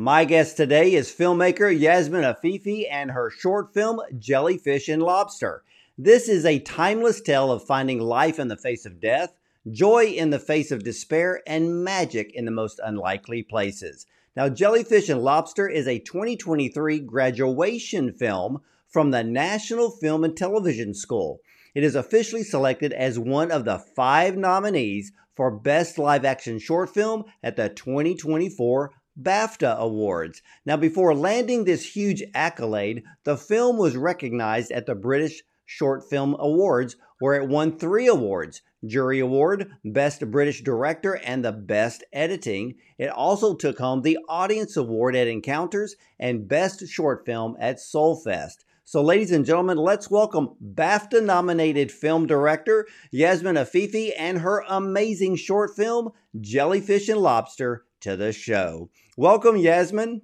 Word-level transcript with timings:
My 0.00 0.24
guest 0.24 0.56
today 0.56 0.94
is 0.94 1.10
filmmaker 1.10 1.76
Yasmin 1.76 2.22
Afifi 2.22 2.86
and 2.88 3.10
her 3.10 3.30
short 3.30 3.74
film 3.74 4.00
Jellyfish 4.16 4.88
and 4.88 5.02
Lobster. 5.02 5.64
This 5.98 6.28
is 6.28 6.44
a 6.44 6.60
timeless 6.60 7.20
tale 7.20 7.50
of 7.50 7.64
finding 7.64 7.98
life 7.98 8.38
in 8.38 8.46
the 8.46 8.56
face 8.56 8.86
of 8.86 9.00
death, 9.00 9.34
joy 9.68 10.04
in 10.04 10.30
the 10.30 10.38
face 10.38 10.70
of 10.70 10.84
despair, 10.84 11.42
and 11.48 11.82
magic 11.82 12.32
in 12.32 12.44
the 12.44 12.52
most 12.52 12.78
unlikely 12.84 13.42
places. 13.42 14.06
Now, 14.36 14.48
Jellyfish 14.48 15.08
and 15.08 15.20
Lobster 15.20 15.68
is 15.68 15.88
a 15.88 15.98
2023 15.98 17.00
graduation 17.00 18.12
film 18.12 18.60
from 18.86 19.10
the 19.10 19.24
National 19.24 19.90
Film 19.90 20.22
and 20.22 20.36
Television 20.36 20.94
School. 20.94 21.40
It 21.74 21.82
is 21.82 21.96
officially 21.96 22.44
selected 22.44 22.92
as 22.92 23.18
one 23.18 23.50
of 23.50 23.64
the 23.64 23.80
five 23.80 24.36
nominees 24.36 25.10
for 25.34 25.50
Best 25.50 25.98
Live 25.98 26.24
Action 26.24 26.60
Short 26.60 26.94
Film 26.94 27.24
at 27.42 27.56
the 27.56 27.68
2024 27.68 28.92
BAFTA 29.20 29.76
Awards. 29.78 30.42
Now, 30.64 30.76
before 30.76 31.14
landing 31.14 31.64
this 31.64 31.96
huge 31.96 32.22
accolade, 32.34 33.02
the 33.24 33.36
film 33.36 33.76
was 33.76 33.96
recognized 33.96 34.70
at 34.70 34.86
the 34.86 34.94
British 34.94 35.42
Short 35.66 36.08
Film 36.08 36.36
Awards, 36.38 36.96
where 37.18 37.34
it 37.34 37.48
won 37.48 37.78
three 37.78 38.06
awards 38.06 38.62
Jury 38.86 39.18
Award, 39.18 39.72
Best 39.84 40.30
British 40.30 40.62
Director, 40.62 41.14
and 41.24 41.44
the 41.44 41.52
Best 41.52 42.04
Editing. 42.12 42.76
It 42.96 43.10
also 43.10 43.54
took 43.54 43.78
home 43.78 44.02
the 44.02 44.18
Audience 44.28 44.76
Award 44.76 45.16
at 45.16 45.26
Encounters 45.26 45.96
and 46.18 46.46
Best 46.46 46.86
Short 46.86 47.26
Film 47.26 47.56
at 47.58 47.78
Soulfest. 47.78 48.64
So, 48.84 49.02
ladies 49.02 49.32
and 49.32 49.44
gentlemen, 49.44 49.76
let's 49.76 50.10
welcome 50.10 50.54
BAFTA 50.64 51.22
nominated 51.22 51.92
film 51.92 52.26
director 52.26 52.86
Yasmin 53.10 53.56
Afifi 53.56 54.12
and 54.16 54.38
her 54.38 54.64
amazing 54.66 55.36
short 55.36 55.76
film, 55.76 56.12
Jellyfish 56.40 57.08
and 57.08 57.20
Lobster, 57.20 57.84
to 58.00 58.16
the 58.16 58.32
show. 58.32 58.88
Welcome, 59.18 59.56
Yasmin. 59.56 60.22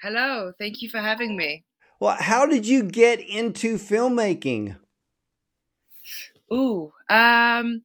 Hello, 0.00 0.52
thank 0.56 0.82
you 0.82 0.88
for 0.88 0.98
having 0.98 1.36
me. 1.36 1.64
Well, 1.98 2.14
how 2.16 2.46
did 2.46 2.64
you 2.64 2.84
get 2.84 3.18
into 3.18 3.74
filmmaking? 3.74 4.76
Ooh, 6.52 6.92
um, 7.10 7.82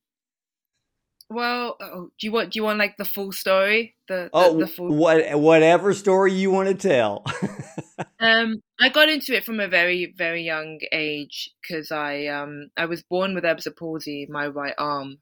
well, 1.31 1.77
oh, 1.81 2.11
do 2.19 2.27
you 2.27 2.31
want 2.31 2.51
do 2.51 2.59
you 2.59 2.63
want 2.63 2.77
like 2.77 2.95
the 2.97 3.05
full 3.05 3.31
story? 3.31 3.95
The, 4.07 4.25
the 4.25 4.29
oh, 4.33 4.59
the 4.59 4.67
full... 4.67 4.93
what 4.93 5.39
whatever 5.39 5.95
story 5.95 6.33
you 6.33 6.51
want 6.51 6.69
to 6.69 6.75
tell. 6.75 7.25
um, 8.19 8.61
I 8.79 8.89
got 8.89 9.09
into 9.09 9.35
it 9.35 9.45
from 9.45 9.59
a 9.59 9.67
very 9.67 10.13
very 10.15 10.43
young 10.43 10.77
age 10.91 11.49
because 11.59 11.91
I 11.91 12.27
um 12.27 12.69
I 12.77 12.85
was 12.85 13.01
born 13.01 13.33
with 13.33 13.45
Erb's 13.45 13.67
palsy, 13.79 14.27
my 14.29 14.45
right 14.45 14.75
arm, 14.77 15.17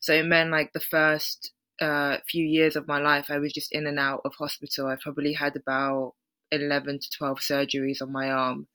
so 0.00 0.12
it 0.12 0.26
meant 0.26 0.50
like 0.50 0.72
the 0.72 0.80
first 0.80 1.52
uh, 1.80 2.18
few 2.28 2.44
years 2.44 2.76
of 2.76 2.88
my 2.88 2.98
life, 2.98 3.26
I 3.28 3.38
was 3.38 3.52
just 3.52 3.72
in 3.72 3.86
and 3.86 3.98
out 3.98 4.20
of 4.24 4.34
hospital. 4.34 4.86
I 4.86 4.96
probably 5.02 5.32
had 5.32 5.56
about 5.56 6.14
11 6.50 7.00
to 7.00 7.10
12 7.16 7.38
surgeries 7.38 8.02
on 8.02 8.12
my 8.12 8.30
arm. 8.30 8.66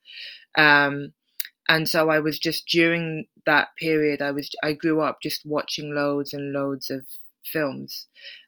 Um, 0.56 1.12
and 1.68 1.88
so 1.88 2.10
I 2.10 2.18
was 2.20 2.38
just 2.38 2.66
during 2.66 3.26
that 3.46 3.68
period, 3.78 4.22
I 4.22 4.30
was, 4.30 4.50
I 4.62 4.72
grew 4.72 5.00
up 5.00 5.18
just 5.22 5.42
watching 5.44 5.94
loads 5.94 6.32
and 6.32 6.52
loads 6.52 6.90
of 6.90 7.06
films. 7.44 8.06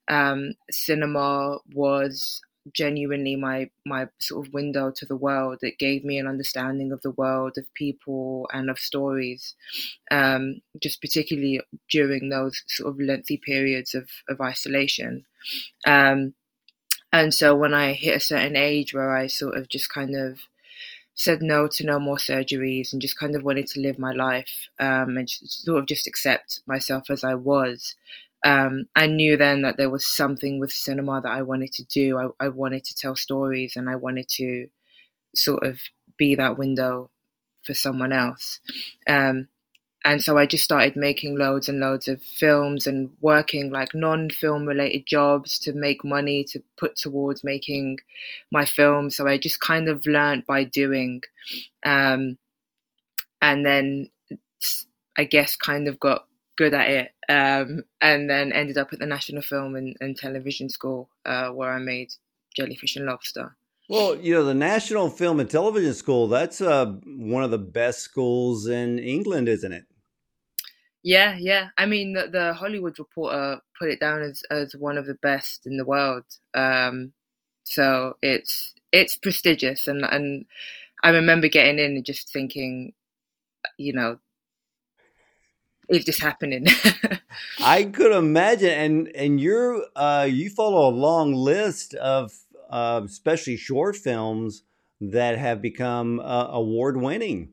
Um, 0.08 0.54
cinema 0.70 1.58
was 1.72 2.40
genuinely 2.74 3.36
my 3.36 3.70
my 3.86 4.08
sort 4.18 4.46
of 4.46 4.52
window 4.52 4.90
to 4.96 5.06
the 5.06 5.16
world. 5.16 5.58
It 5.62 5.78
gave 5.78 6.04
me 6.04 6.18
an 6.18 6.26
understanding 6.26 6.92
of 6.92 7.02
the 7.02 7.10
world, 7.12 7.58
of 7.58 7.72
people, 7.74 8.48
and 8.52 8.70
of 8.70 8.78
stories. 8.78 9.54
Um, 10.10 10.62
just 10.80 11.00
particularly 11.00 11.60
during 11.90 12.28
those 12.30 12.62
sort 12.68 12.90
of 12.94 13.00
lengthy 13.00 13.38
periods 13.38 13.94
of 13.94 14.08
of 14.28 14.40
isolation. 14.40 15.26
Um, 15.86 16.34
and 17.12 17.32
so 17.34 17.54
when 17.56 17.74
I 17.74 17.92
hit 17.92 18.16
a 18.16 18.20
certain 18.20 18.56
age 18.56 18.94
where 18.94 19.16
I 19.16 19.26
sort 19.26 19.56
of 19.56 19.68
just 19.68 19.88
kind 19.92 20.14
of 20.16 20.40
said 21.14 21.42
no 21.42 21.68
to 21.68 21.84
no 21.84 21.98
more 22.00 22.16
surgeries 22.16 22.92
and 22.92 23.02
just 23.02 23.18
kind 23.18 23.36
of 23.36 23.42
wanted 23.42 23.66
to 23.68 23.80
live 23.80 23.98
my 23.98 24.12
life 24.12 24.68
um, 24.78 25.16
and 25.16 25.28
sort 25.28 25.78
of 25.80 25.86
just 25.86 26.06
accept 26.06 26.60
myself 26.66 27.10
as 27.10 27.24
I 27.24 27.34
was 27.34 27.94
um, 28.44 28.86
I 28.96 29.06
knew 29.06 29.36
then 29.36 29.62
that 29.62 29.76
there 29.76 29.90
was 29.90 30.06
something 30.06 30.58
with 30.58 30.72
cinema 30.72 31.20
that 31.20 31.30
I 31.30 31.42
wanted 31.42 31.72
to 31.72 31.84
do. 31.84 32.18
I, 32.18 32.46
I, 32.46 32.48
wanted 32.48 32.84
to 32.84 32.94
tell 32.94 33.14
stories 33.14 33.76
and 33.76 33.88
I 33.88 33.96
wanted 33.96 34.28
to 34.36 34.68
sort 35.34 35.62
of 35.62 35.78
be 36.16 36.34
that 36.36 36.56
window 36.56 37.10
for 37.64 37.74
someone 37.74 38.12
else. 38.12 38.60
Um, 39.06 39.48
and 40.04 40.22
so 40.22 40.38
I 40.38 40.46
just 40.46 40.64
started 40.64 40.96
making 40.96 41.36
loads 41.36 41.68
and 41.68 41.80
loads 41.80 42.08
of 42.08 42.22
films 42.22 42.86
and 42.86 43.10
working 43.20 43.70
like 43.70 43.94
non 43.94 44.30
film 44.30 44.64
related 44.64 45.04
jobs 45.06 45.58
to 45.60 45.74
make 45.74 46.02
money 46.02 46.42
to 46.44 46.62
put 46.78 46.96
towards 46.96 47.44
making 47.44 47.98
my 48.50 48.64
film. 48.64 49.10
So 49.10 49.26
I 49.26 49.36
just 49.36 49.60
kind 49.60 49.88
of 49.88 50.06
learned 50.06 50.46
by 50.46 50.64
doing. 50.64 51.20
Um, 51.84 52.38
and 53.42 53.66
then 53.66 54.08
I 55.18 55.24
guess 55.24 55.56
kind 55.56 55.86
of 55.86 56.00
got 56.00 56.24
good 56.60 56.74
at 56.74 56.90
it, 56.90 57.12
um, 57.30 57.84
and 58.02 58.28
then 58.28 58.52
ended 58.52 58.76
up 58.76 58.92
at 58.92 58.98
the 58.98 59.06
National 59.06 59.40
Film 59.40 59.76
and, 59.76 59.96
and 60.02 60.14
Television 60.14 60.68
School 60.68 61.08
uh, 61.24 61.48
where 61.48 61.72
I 61.72 61.78
made 61.78 62.12
Jellyfish 62.54 62.96
and 62.96 63.06
Lobster. 63.06 63.56
Well, 63.88 64.14
you 64.16 64.34
know, 64.34 64.44
the 64.44 64.52
National 64.52 65.08
Film 65.08 65.40
and 65.40 65.48
Television 65.48 65.94
School, 65.94 66.28
that's 66.28 66.60
uh, 66.60 66.84
one 67.06 67.44
of 67.44 67.50
the 67.50 67.56
best 67.56 68.00
schools 68.00 68.66
in 68.66 68.98
England, 68.98 69.48
isn't 69.48 69.72
it? 69.72 69.86
Yeah, 71.02 71.34
yeah. 71.38 71.68
I 71.78 71.86
mean, 71.86 72.12
the, 72.12 72.28
the 72.30 72.52
Hollywood 72.52 72.98
Reporter 72.98 73.62
put 73.78 73.88
it 73.88 73.98
down 73.98 74.20
as, 74.20 74.42
as 74.50 74.76
one 74.76 74.98
of 74.98 75.06
the 75.06 75.14
best 75.14 75.66
in 75.66 75.78
the 75.78 75.86
world. 75.86 76.24
Um, 76.52 77.14
so 77.64 78.18
it's 78.20 78.74
it's 78.92 79.16
prestigious, 79.16 79.86
and 79.86 80.04
and 80.04 80.44
I 81.02 81.08
remember 81.08 81.48
getting 81.48 81.78
in 81.78 81.96
and 81.96 82.04
just 82.04 82.30
thinking, 82.30 82.92
you 83.78 83.94
know, 83.94 84.18
is 85.90 86.04
this 86.04 86.20
happening? 86.20 86.66
I 87.60 87.84
could 87.84 88.12
imagine, 88.12 88.70
and 88.70 89.08
and 89.08 89.40
you're 89.40 89.84
uh, 89.96 90.26
you 90.30 90.50
follow 90.50 90.88
a 90.88 90.94
long 90.94 91.34
list 91.34 91.94
of 91.94 92.32
uh, 92.70 93.02
especially 93.04 93.56
short 93.56 93.96
films 93.96 94.62
that 95.00 95.38
have 95.38 95.60
become 95.60 96.20
uh, 96.20 96.48
award 96.50 96.96
winning. 96.96 97.50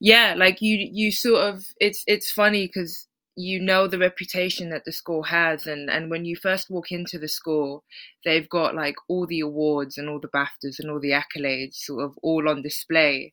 Yeah, 0.00 0.34
like 0.36 0.62
you 0.62 0.88
you 0.90 1.10
sort 1.10 1.42
of 1.42 1.64
it's 1.80 2.04
it's 2.06 2.30
funny 2.30 2.66
because 2.66 3.08
you 3.36 3.60
know 3.60 3.88
the 3.88 3.98
reputation 3.98 4.70
that 4.70 4.84
the 4.84 4.92
school 4.92 5.24
has 5.24 5.66
and 5.66 5.90
and 5.90 6.08
when 6.08 6.24
you 6.24 6.36
first 6.36 6.70
walk 6.70 6.92
into 6.92 7.18
the 7.18 7.26
school 7.26 7.82
they've 8.24 8.48
got 8.48 8.76
like 8.76 8.94
all 9.08 9.26
the 9.26 9.40
awards 9.40 9.98
and 9.98 10.08
all 10.08 10.20
the 10.20 10.28
BAFTAs 10.28 10.78
and 10.78 10.88
all 10.88 11.00
the 11.00 11.10
accolades 11.10 11.74
sort 11.74 12.04
of 12.04 12.16
all 12.22 12.48
on 12.48 12.62
display 12.62 13.32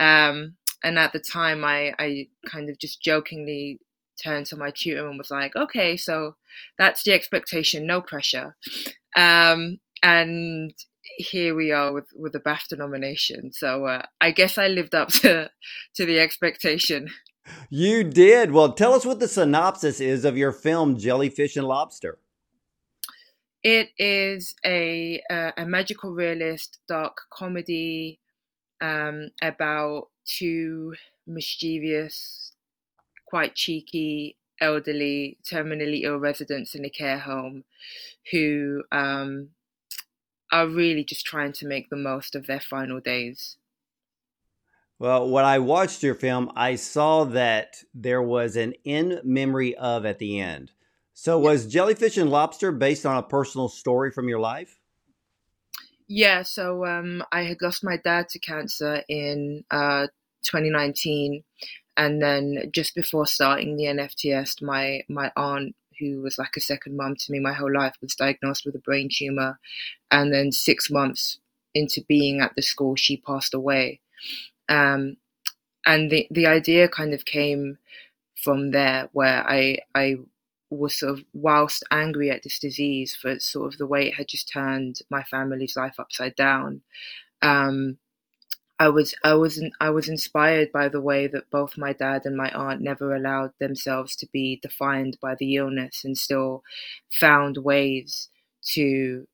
um 0.00 0.56
and 0.84 0.98
at 0.98 1.12
the 1.12 1.18
time 1.18 1.64
I, 1.64 1.94
I 1.98 2.28
kind 2.46 2.70
of 2.70 2.78
just 2.78 3.02
jokingly 3.02 3.80
turned 4.22 4.46
to 4.46 4.56
my 4.56 4.70
tutor 4.70 5.08
and 5.08 5.18
was 5.18 5.30
like 5.30 5.56
okay 5.56 5.96
so 5.96 6.36
that's 6.78 7.02
the 7.02 7.12
expectation 7.12 7.86
no 7.86 8.00
pressure. 8.00 8.56
Um, 9.16 9.78
and 10.02 10.74
here 11.16 11.54
we 11.54 11.72
are 11.72 11.92
with 11.92 12.08
with 12.14 12.34
a 12.34 12.40
BAFTA 12.40 12.78
nomination. 12.78 13.52
So 13.52 13.86
uh, 13.86 14.02
I 14.20 14.30
guess 14.30 14.58
I 14.58 14.68
lived 14.68 14.94
up 14.94 15.08
to 15.20 15.50
to 15.94 16.06
the 16.06 16.20
expectation. 16.20 17.08
You 17.70 18.04
did. 18.04 18.52
Well 18.52 18.72
tell 18.72 18.94
us 18.94 19.04
what 19.04 19.20
the 19.20 19.28
synopsis 19.28 20.00
is 20.00 20.24
of 20.24 20.36
your 20.36 20.52
film 20.52 20.98
Jellyfish 20.98 21.56
and 21.56 21.66
Lobster. 21.66 22.18
It 23.62 23.90
is 23.98 24.54
a 24.64 25.22
uh, 25.30 25.52
a 25.56 25.64
magical 25.64 26.12
realist 26.12 26.78
dark 26.88 27.16
comedy 27.32 28.20
um, 28.80 29.30
about 29.40 30.08
two 30.26 30.94
mischievous, 31.26 32.52
quite 33.26 33.54
cheeky, 33.54 34.36
elderly, 34.60 35.38
terminally 35.44 36.02
ill 36.02 36.18
residents 36.18 36.74
in 36.74 36.84
a 36.84 36.90
care 36.90 37.18
home 37.18 37.64
who 38.30 38.82
um, 38.92 39.50
are 40.50 40.66
really 40.66 41.04
just 41.04 41.26
trying 41.26 41.52
to 41.52 41.66
make 41.66 41.90
the 41.90 41.96
most 41.96 42.34
of 42.34 42.46
their 42.46 42.60
final 42.60 43.00
days. 43.00 43.56
Well, 44.98 45.28
when 45.28 45.44
I 45.44 45.58
watched 45.58 46.02
your 46.02 46.14
film, 46.14 46.52
I 46.54 46.76
saw 46.76 47.24
that 47.24 47.82
there 47.92 48.22
was 48.22 48.56
an 48.56 48.74
in 48.84 49.20
memory 49.24 49.74
of 49.74 50.06
at 50.06 50.18
the 50.18 50.40
end. 50.40 50.70
So, 51.12 51.38
was 51.38 51.66
Jellyfish 51.66 52.16
and 52.16 52.30
Lobster 52.30 52.72
based 52.72 53.04
on 53.04 53.16
a 53.16 53.22
personal 53.22 53.68
story 53.68 54.10
from 54.10 54.28
your 54.28 54.40
life? 54.40 54.78
Yeah, 56.06 56.42
so 56.42 56.84
um, 56.86 57.24
I 57.32 57.42
had 57.42 57.62
lost 57.62 57.82
my 57.84 57.96
dad 57.96 58.28
to 58.30 58.38
cancer 58.38 59.02
in 59.08 59.64
uh, 59.70 60.08
2019, 60.44 61.44
and 61.96 62.20
then 62.20 62.70
just 62.74 62.94
before 62.94 63.26
starting 63.26 63.76
the 63.76 63.88
NFTS, 63.88 64.60
my 64.60 65.02
my 65.08 65.32
aunt, 65.36 65.74
who 65.98 66.20
was 66.20 66.36
like 66.38 66.56
a 66.56 66.60
second 66.60 66.96
mum 66.96 67.16
to 67.16 67.32
me 67.32 67.40
my 67.40 67.54
whole 67.54 67.72
life, 67.72 67.94
was 68.02 68.14
diagnosed 68.14 68.64
with 68.66 68.74
a 68.74 68.80
brain 68.80 69.08
tumor, 69.10 69.58
and 70.10 70.32
then 70.32 70.52
six 70.52 70.90
months 70.90 71.38
into 71.74 72.02
being 72.06 72.40
at 72.40 72.54
the 72.56 72.62
school, 72.62 72.96
she 72.96 73.16
passed 73.16 73.54
away. 73.54 74.00
Um, 74.68 75.16
and 75.86 76.10
the 76.10 76.26
the 76.30 76.46
idea 76.46 76.88
kind 76.88 77.14
of 77.14 77.24
came 77.24 77.78
from 78.36 78.72
there, 78.72 79.08
where 79.12 79.44
I 79.48 79.78
I 79.94 80.16
was 80.76 80.98
sort 80.98 81.18
of 81.18 81.24
whilst 81.32 81.84
angry 81.90 82.30
at 82.30 82.42
this 82.42 82.58
disease 82.58 83.14
for 83.14 83.38
sort 83.38 83.72
of 83.72 83.78
the 83.78 83.86
way 83.86 84.08
it 84.08 84.14
had 84.14 84.28
just 84.28 84.48
turned 84.48 85.00
my 85.10 85.22
family's 85.24 85.76
life 85.76 85.96
upside 85.98 86.34
down. 86.36 86.82
Um, 87.42 87.98
I 88.78 88.88
was 88.88 89.14
I 89.22 89.34
was 89.34 89.62
I 89.80 89.90
was 89.90 90.08
inspired 90.08 90.72
by 90.72 90.88
the 90.88 91.00
way 91.00 91.28
that 91.28 91.50
both 91.50 91.78
my 91.78 91.92
dad 91.92 92.22
and 92.26 92.36
my 92.36 92.50
aunt 92.50 92.80
never 92.80 93.14
allowed 93.14 93.52
themselves 93.60 94.16
to 94.16 94.26
be 94.32 94.58
defined 94.60 95.18
by 95.22 95.36
the 95.36 95.54
illness 95.56 96.04
and 96.04 96.18
still 96.18 96.64
found 97.10 97.58
ways 97.58 98.28
to 98.72 99.28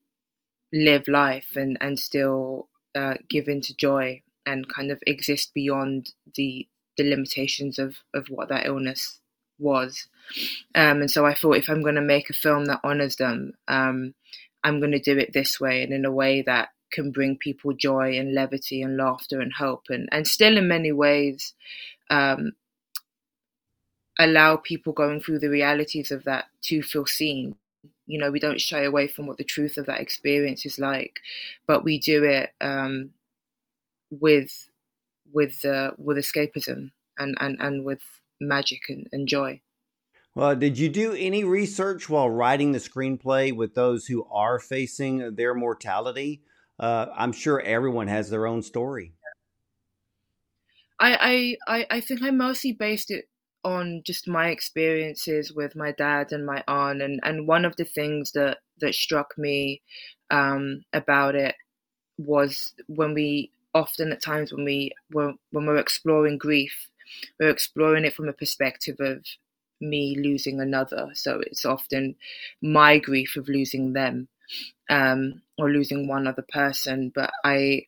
live 0.73 1.09
life 1.09 1.57
and 1.57 1.79
and 1.81 1.99
still 1.99 2.69
uh, 2.95 3.15
give 3.29 3.49
into 3.49 3.75
joy 3.75 4.23
and 4.45 4.69
kind 4.69 4.91
of 4.91 5.03
exist 5.07 5.55
beyond 5.55 6.13
the 6.35 6.69
the 6.97 7.09
limitations 7.09 7.79
of 7.79 7.97
of 8.13 8.27
what 8.29 8.49
that 8.51 8.67
illness 8.67 9.20
was. 9.61 10.07
Um, 10.75 11.01
and 11.03 11.11
so 11.11 11.27
I 11.27 11.35
thought 11.35 11.57
if 11.57 11.69
I'm 11.69 11.83
going 11.83 11.97
to 11.97 12.01
make 12.01 12.31
a 12.31 12.35
film 12.35 12.67
that 12.67 12.81
honors 12.85 13.17
them, 13.17 13.55
um, 13.69 14.15
I'm 14.63 14.81
going 14.81 14.93
to 14.93 15.01
do 15.01 15.19
it 15.19 15.33
this 15.33 15.61
way 15.61 15.83
and 15.83 15.93
in 15.93 16.05
a 16.05 16.13
way 16.13 16.43
that 16.43 16.71
can 16.91 17.11
bring 17.13 17.37
people 17.37 17.73
joy 17.73 18.19
and 18.19 18.35
levity 18.35 18.83
and 18.83 18.97
laughter 18.97 19.41
and 19.41 19.53
hope 19.53 19.85
and, 19.89 20.09
and 20.13 20.27
still 20.27 20.57
in 20.57 20.69
many 20.69 20.93
ways 20.93 21.55
um, 22.11 22.53
allow 24.19 24.57
people 24.57 24.93
going 24.93 25.21
through 25.21 25.39
the 25.39 25.49
realities 25.49 26.11
of 26.11 26.25
that 26.25 26.47
to 26.63 26.83
feel 26.83 27.07
seen 27.07 27.55
you 28.07 28.19
know 28.19 28.31
we 28.31 28.41
don't 28.41 28.61
shy 28.61 28.83
away 28.83 29.07
from 29.07 29.27
what 29.27 29.39
the 29.39 29.45
truth 29.45 29.77
of 29.77 29.87
that 29.87 30.01
experience 30.01 30.67
is 30.67 30.79
like 30.79 31.21
but 31.67 31.85
we 31.85 31.99
do 31.99 32.25
it 32.25 32.51
um, 32.61 33.11
with 34.11 34.69
with 35.33 35.65
uh, 35.65 35.93
with 35.97 36.17
escapism 36.17 36.91
and, 37.19 37.37
and, 37.41 37.57
and 37.61 37.85
with 37.85 38.03
magic 38.41 38.81
and, 38.89 39.07
and 39.13 39.29
joy 39.29 39.61
well, 40.35 40.55
did 40.55 40.79
you 40.79 40.89
do 40.89 41.13
any 41.13 41.43
research 41.43 42.09
while 42.09 42.31
writing 42.31 42.71
the 42.73 42.79
screenplay 42.79 43.55
with 43.55 43.75
those 43.75 44.07
who 44.07 44.25
are 44.31 44.61
facing 44.61 45.35
their 45.35 45.55
mortality? 45.55 46.43
Uh, 46.79 47.07
I'm 47.17 47.33
sure 47.33 47.61
everyone 47.61 48.07
has 48.07 48.31
their 48.31 48.47
own 48.47 48.63
story. 48.63 49.13
I, 51.01 51.57
I, 51.67 51.87
I 51.91 52.01
think 52.01 52.23
I 52.23 52.31
mostly 52.31 52.73
based 52.73 53.11
it 53.11 53.25
on 53.65 54.03
just 54.05 54.29
my 54.29 54.49
experiences 54.49 55.53
with 55.53 55.75
my 55.75 55.93
dad 55.93 56.33
and 56.33 56.47
my 56.47 56.63
aunt 56.69 57.03
and, 57.03 57.21
and 57.25 57.49
one 57.49 57.65
of 57.65 57.77
the 57.77 57.85
things 57.85 58.33
that, 58.33 58.59
that 58.81 58.95
struck 58.95 59.37
me 59.37 59.83
um, 60.31 60.83
about 60.93 61.35
it 61.35 61.55
was 62.17 62.75
when 62.87 63.15
we 63.15 63.51
often 63.75 64.13
at 64.13 64.23
times 64.23 64.53
when 64.53 64.65
we 64.65 64.93
were 65.11 65.33
when 65.53 65.65
we're 65.67 65.77
exploring 65.77 66.37
grief 66.39 66.90
we're 67.39 67.51
exploring 67.51 68.05
it 68.05 68.15
from 68.15 68.29
a 68.29 68.33
perspective 68.33 68.97
of 69.01 69.25
me 69.81 70.17
losing 70.19 70.61
another. 70.61 71.11
So 71.15 71.41
it's 71.41 71.65
often 71.65 72.15
my 72.63 72.99
grief 72.99 73.37
of 73.37 73.49
losing 73.49 73.93
them 73.93 74.29
um, 74.89 75.43
or 75.59 75.71
losing 75.71 76.09
one 76.09 76.27
other 76.27 76.45
person. 76.53 77.13
But 77.15 77.31
i 77.45 77.83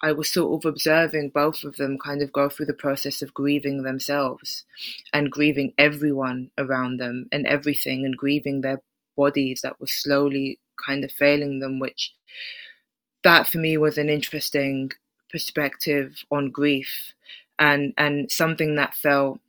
I 0.00 0.12
was 0.12 0.32
sort 0.32 0.64
of 0.64 0.68
observing 0.68 1.30
both 1.30 1.64
of 1.64 1.74
them 1.76 1.98
kind 1.98 2.22
of 2.22 2.32
go 2.32 2.48
through 2.48 2.66
the 2.66 2.72
process 2.72 3.20
of 3.20 3.34
grieving 3.34 3.82
themselves 3.82 4.64
and 5.12 5.30
grieving 5.30 5.74
everyone 5.76 6.52
around 6.56 7.00
them 7.00 7.26
and 7.32 7.44
everything 7.48 8.04
and 8.04 8.16
grieving 8.16 8.60
their 8.60 8.80
bodies 9.16 9.60
that 9.62 9.80
were 9.80 9.88
slowly 9.88 10.60
kind 10.86 11.02
of 11.02 11.10
failing 11.10 11.58
them, 11.58 11.80
which 11.80 12.14
that 13.24 13.48
for 13.48 13.58
me 13.58 13.76
was 13.76 13.98
an 13.98 14.08
interesting 14.08 14.92
perspective 15.30 16.24
on 16.30 16.50
grief 16.50 17.12
and 17.58 17.92
and 17.96 18.30
something 18.30 18.76
that 18.76 18.94
felt 18.94 19.40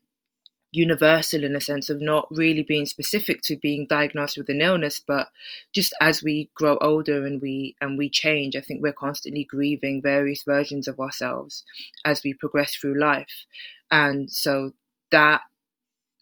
universal 0.72 1.44
in 1.44 1.56
a 1.56 1.62
sense 1.62 1.90
of 1.90 2.00
not 2.00 2.28
really 2.30 2.62
being 2.62 2.86
specific 2.86 3.42
to 3.42 3.58
being 3.58 3.88
diagnosed 3.88 4.38
with 4.38 4.50
an 4.50 4.62
illness 4.62 5.02
but 5.06 5.30
just 5.74 5.96
as 6.00 6.22
we 6.22 6.52
grow 6.54 6.78
older 6.78 7.26
and 7.26 7.42
we 7.42 7.76
and 7.82 7.98
we 7.98 8.08
change 8.08 8.56
i 8.56 8.62
think 8.62 8.80
we're 8.82 8.94
constantly 8.94 9.44
grieving 9.44 10.00
various 10.00 10.44
versions 10.44 10.88
of 10.88 11.00
ourselves 11.00 11.64
as 12.06 12.22
we 12.24 12.34
progress 12.34 12.76
through 12.76 13.00
life. 13.00 13.46
And 13.92 14.32
so 14.32 14.74
that 15.12 15.42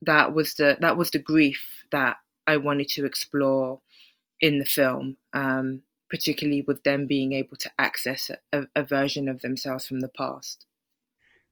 that 0.01 0.33
was 0.33 0.53
the 0.55 0.77
that 0.79 0.97
was 0.97 1.11
the 1.11 1.19
grief 1.19 1.83
that 1.91 2.17
i 2.45 2.55
wanted 2.57 2.87
to 2.87 3.05
explore 3.05 3.81
in 4.39 4.59
the 4.59 4.65
film 4.65 5.17
um, 5.33 5.81
particularly 6.09 6.61
with 6.61 6.83
them 6.83 7.07
being 7.07 7.33
able 7.33 7.57
to 7.57 7.71
access 7.79 8.29
a, 8.53 8.63
a 8.75 8.83
version 8.83 9.27
of 9.27 9.41
themselves 9.41 9.87
from 9.87 9.99
the 9.99 10.07
past 10.07 10.65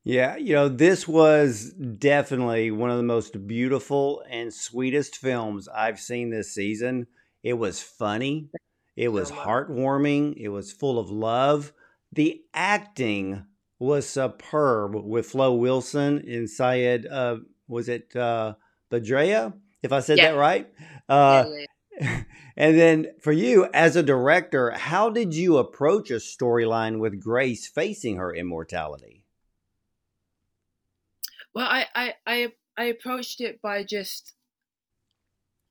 yeah, 0.06 0.36
you 0.38 0.54
know, 0.54 0.70
this 0.70 1.08
was 1.08 1.72
definitely 1.72 2.70
one 2.70 2.92
of 2.92 2.98
the 2.98 3.04
most 3.04 3.48
beautiful 3.48 4.24
and 4.30 4.54
sweetest 4.54 5.18
films 5.18 5.68
I've 5.68 6.00
seen 6.00 6.30
this 6.30 6.54
season. 6.54 7.08
It 7.42 7.54
was 7.54 7.82
funny, 7.82 8.50
it 8.96 9.08
was 9.08 9.32
heartwarming, 9.32 10.36
it 10.38 10.50
was 10.50 10.72
full 10.72 11.00
of 11.00 11.10
love. 11.10 11.74
The 12.12 12.44
acting 12.54 13.46
was 13.80 14.08
superb 14.08 14.94
with 14.94 15.26
Flo 15.26 15.56
Wilson 15.56 16.24
and 16.28 16.48
Sayed, 16.48 17.08
uh, 17.08 17.38
was 17.68 17.90
it 17.90 18.16
uh, 18.16 18.54
Badreya, 18.92 19.54
if 19.82 19.92
I 19.92 20.02
said 20.02 20.20
yeah. 20.20 20.34
that 20.34 20.38
right? 20.38 20.70
Uh, 21.10 21.46
yeah, 22.00 22.22
and 22.56 22.78
then 22.78 23.08
for 23.22 23.32
you 23.32 23.68
as 23.74 23.96
a 23.96 24.04
director, 24.04 24.70
how 24.70 25.10
did 25.10 25.34
you 25.34 25.58
approach 25.58 26.12
a 26.12 26.16
storyline 26.16 27.00
with 27.00 27.20
Grace 27.20 27.68
facing 27.68 28.18
her 28.18 28.32
immortality? 28.36 29.25
Well, 31.56 31.66
I, 31.68 31.88
I, 31.96 32.14
I, 32.28 32.54
I 32.78 32.84
approached 32.86 33.42
it 33.42 33.60
by 33.62 33.84
just 33.84 34.34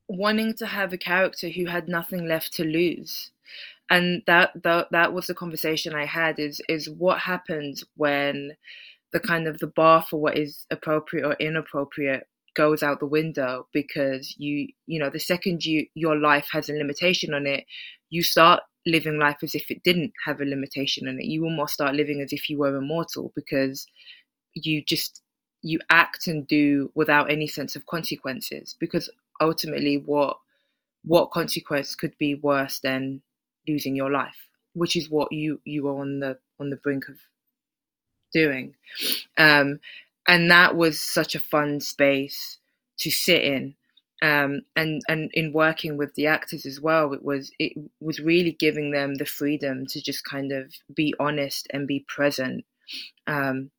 wanting 0.09 0.55
to 0.55 0.67
have 0.67 0.93
a 0.93 0.99
character 0.99 1.49
who 1.49 1.67
had 1.67 1.89
nothing 1.89 2.27
left 2.27 2.53
to 2.55 2.65
lose. 2.65 3.31
And 3.91 4.23
that, 4.27 4.53
that 4.65 4.89
that 4.93 5.13
was 5.13 5.27
the 5.29 5.35
conversation 5.35 5.95
I 5.95 6.07
had 6.07 6.39
is 6.39 6.61
is 6.69 6.91
what 6.91 7.21
happens 7.21 7.85
when 7.97 8.57
the 9.13 9.21
kind 9.21 9.49
of 9.49 9.59
the 9.61 9.69
bar 9.69 10.05
for 10.09 10.21
what 10.21 10.39
is 10.39 10.67
appropriate 10.71 11.27
or 11.27 11.35
inappropriate 11.35 12.29
goes 12.57 12.83
out 12.83 13.01
the 13.01 13.07
window 13.07 13.69
because 13.73 14.35
you 14.39 14.69
you 14.87 14.99
know 15.01 15.11
the 15.11 15.21
second 15.21 15.65
you 15.65 15.87
your 15.95 16.17
life 16.19 16.49
has 16.53 16.69
a 16.69 16.75
limitation 16.75 17.35
on 17.35 17.47
it 17.47 17.65
you 18.11 18.23
start 18.23 18.63
living 18.87 19.19
life 19.19 19.39
as 19.43 19.55
if 19.55 19.71
it 19.71 19.83
didn't 19.85 20.13
have 20.27 20.41
a 20.41 20.45
limitation 20.47 21.09
on 21.09 21.19
it 21.21 21.25
you 21.27 21.45
almost 21.45 21.75
start 21.75 21.95
living 21.95 22.21
as 22.23 22.33
if 22.33 22.51
you 22.51 22.59
were 22.59 22.77
immortal 22.77 23.33
because 23.37 23.87
you 24.55 24.83
just 24.85 25.23
you 25.65 25.81
act 25.91 26.27
and 26.27 26.47
do 26.47 26.91
without 26.95 27.31
any 27.31 27.47
sense 27.47 27.75
of 27.75 27.87
consequences 27.87 28.77
because 28.79 29.11
ultimately 29.41 29.97
what 29.99 30.39
what 31.05 31.31
consequence 31.31 31.95
could 31.95 32.17
be 32.19 32.35
worse 32.35 32.79
than 32.81 33.21
losing 33.67 33.97
your 33.97 34.11
life 34.11 34.49
which 34.75 34.97
is 34.97 35.11
what 35.11 35.33
you 35.33 35.61
you 35.65 35.89
are 35.89 36.01
on 36.01 36.21
the 36.21 36.39
on 36.61 36.71
the 36.71 36.77
brink 36.77 37.09
of 37.09 37.17
doing. 38.35 38.75
Um, 39.39 39.81
and 40.29 40.51
that 40.51 40.77
was 40.77 41.01
such 41.01 41.35
a 41.35 41.41
fun 41.41 41.81
space 41.81 42.59
to 42.99 43.11
sit 43.11 43.43
in. 43.43 43.75
Um, 44.23 44.63
and 44.75 45.03
and 45.09 45.31
in 45.35 45.53
working 45.53 45.97
with 45.99 46.15
the 46.15 46.29
actors 46.29 46.65
as 46.65 46.81
well 46.81 47.13
it 47.13 47.23
was 47.23 47.51
it 47.59 47.73
was 48.01 48.21
really 48.21 48.53
giving 48.53 48.91
them 48.91 49.17
the 49.17 49.27
freedom 49.27 49.87
to 49.87 50.01
just 50.01 50.25
kind 50.25 50.51
of 50.51 50.73
be 50.95 51.15
honest 51.19 51.67
and 51.71 51.87
be 51.87 52.05
present. 52.09 52.65
Um, 53.27 53.71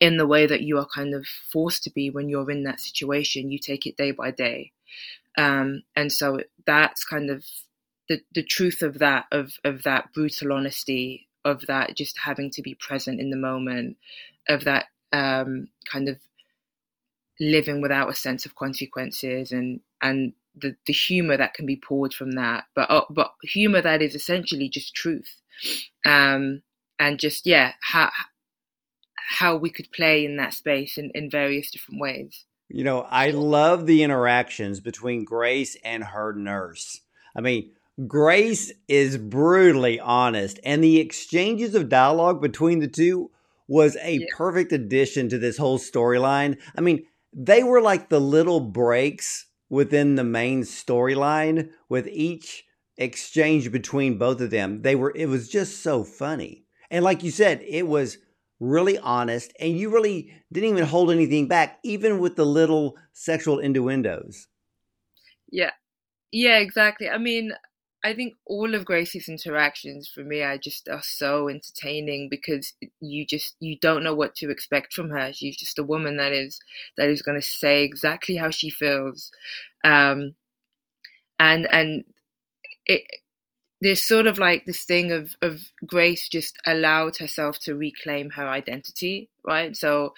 in 0.00 0.16
the 0.16 0.26
way 0.26 0.46
that 0.46 0.62
you 0.62 0.78
are 0.78 0.86
kind 0.86 1.14
of 1.14 1.26
forced 1.52 1.84
to 1.84 1.90
be 1.90 2.10
when 2.10 2.28
you're 2.28 2.50
in 2.50 2.64
that 2.64 2.80
situation. 2.80 3.50
You 3.50 3.58
take 3.58 3.86
it 3.86 3.96
day 3.96 4.10
by 4.10 4.30
day. 4.30 4.72
Um, 5.36 5.82
and 5.96 6.12
so 6.12 6.40
that's 6.66 7.04
kind 7.04 7.30
of 7.30 7.44
the, 8.08 8.20
the 8.34 8.42
truth 8.42 8.82
of 8.82 8.98
that, 8.98 9.26
of, 9.32 9.52
of 9.64 9.82
that 9.84 10.12
brutal 10.12 10.52
honesty, 10.52 11.28
of 11.44 11.66
that 11.66 11.96
just 11.96 12.18
having 12.18 12.50
to 12.52 12.62
be 12.62 12.74
present 12.74 13.20
in 13.20 13.30
the 13.30 13.36
moment, 13.36 13.96
of 14.48 14.64
that 14.64 14.86
um, 15.12 15.68
kind 15.90 16.08
of 16.08 16.18
living 17.40 17.80
without 17.80 18.08
a 18.08 18.14
sense 18.14 18.46
of 18.46 18.54
consequences 18.54 19.50
and, 19.50 19.80
and 20.02 20.32
the, 20.56 20.76
the 20.86 20.92
humor 20.92 21.36
that 21.36 21.54
can 21.54 21.66
be 21.66 21.76
poured 21.76 22.14
from 22.14 22.32
that, 22.32 22.64
but, 22.76 22.88
uh, 22.90 23.04
but 23.10 23.32
humor 23.42 23.80
that 23.80 24.02
is 24.02 24.14
essentially 24.14 24.68
just 24.68 24.94
truth. 24.94 25.40
Um, 26.04 26.62
and 26.98 27.18
just, 27.18 27.44
yeah, 27.44 27.72
how, 27.82 28.10
how 29.26 29.56
we 29.56 29.70
could 29.70 29.90
play 29.92 30.24
in 30.24 30.36
that 30.36 30.54
space 30.54 30.98
in, 30.98 31.10
in 31.14 31.30
various 31.30 31.70
different 31.70 32.00
ways. 32.00 32.44
You 32.68 32.84
know, 32.84 33.02
I 33.02 33.30
love 33.30 33.86
the 33.86 34.02
interactions 34.02 34.80
between 34.80 35.24
Grace 35.24 35.76
and 35.84 36.02
her 36.02 36.32
nurse. 36.32 37.00
I 37.36 37.40
mean, 37.40 37.70
Grace 38.06 38.72
is 38.88 39.16
brutally 39.16 40.00
honest, 40.00 40.58
and 40.64 40.82
the 40.82 40.98
exchanges 40.98 41.74
of 41.74 41.88
dialogue 41.88 42.40
between 42.40 42.80
the 42.80 42.88
two 42.88 43.30
was 43.68 43.96
a 44.02 44.18
yeah. 44.18 44.26
perfect 44.36 44.72
addition 44.72 45.28
to 45.28 45.38
this 45.38 45.56
whole 45.56 45.78
storyline. 45.78 46.58
I 46.76 46.80
mean, 46.80 47.06
they 47.32 47.62
were 47.62 47.80
like 47.80 48.08
the 48.08 48.20
little 48.20 48.60
breaks 48.60 49.46
within 49.68 50.14
the 50.14 50.24
main 50.24 50.62
storyline 50.62 51.70
with 51.88 52.06
each 52.08 52.64
exchange 52.96 53.72
between 53.72 54.18
both 54.18 54.40
of 54.40 54.50
them. 54.50 54.82
They 54.82 54.94
were 54.94 55.12
it 55.14 55.26
was 55.26 55.48
just 55.48 55.82
so 55.82 56.04
funny. 56.04 56.64
And 56.90 57.04
like 57.04 57.22
you 57.22 57.30
said, 57.30 57.62
it 57.66 57.88
was 57.88 58.18
really 58.64 58.98
honest, 58.98 59.52
and 59.60 59.78
you 59.78 59.90
really 59.90 60.32
didn't 60.52 60.70
even 60.70 60.84
hold 60.86 61.10
anything 61.10 61.48
back, 61.48 61.78
even 61.84 62.18
with 62.18 62.36
the 62.36 62.46
little 62.46 62.96
sexual 63.12 63.58
innuendos. 63.58 64.46
Yeah. 65.50 65.70
Yeah, 66.32 66.58
exactly. 66.58 67.08
I 67.10 67.18
mean, 67.18 67.52
I 68.04 68.14
think 68.14 68.34
all 68.46 68.74
of 68.74 68.84
Grace's 68.84 69.28
interactions 69.28 70.08
for 70.08 70.24
me 70.24 70.42
are 70.42 70.58
just 70.58 70.88
are 70.88 71.02
so 71.02 71.48
entertaining 71.48 72.28
because 72.30 72.74
you 73.00 73.26
just 73.26 73.56
you 73.60 73.78
don't 73.80 74.04
know 74.04 74.14
what 74.14 74.34
to 74.36 74.50
expect 74.50 74.92
from 74.94 75.10
her. 75.10 75.32
She's 75.32 75.56
just 75.56 75.78
a 75.78 75.84
woman 75.84 76.16
that 76.18 76.32
is 76.32 76.60
that 76.98 77.08
is 77.10 77.22
going 77.22 77.40
to 77.40 77.46
say 77.46 77.84
exactly 77.84 78.36
how 78.36 78.50
she 78.50 78.70
feels, 78.70 79.32
um, 79.84 80.34
and 81.38 81.66
and 81.72 82.04
it 82.86 83.02
there's 83.80 84.02
sort 84.02 84.26
of 84.26 84.38
like 84.38 84.64
this 84.66 84.84
thing 84.84 85.12
of 85.12 85.34
of 85.42 85.60
Grace 85.86 86.28
just 86.28 86.58
allowed 86.66 87.16
herself 87.18 87.58
to 87.60 87.74
reclaim 87.74 88.30
her 88.30 88.48
identity, 88.48 89.30
right? 89.46 89.76
So 89.76 90.14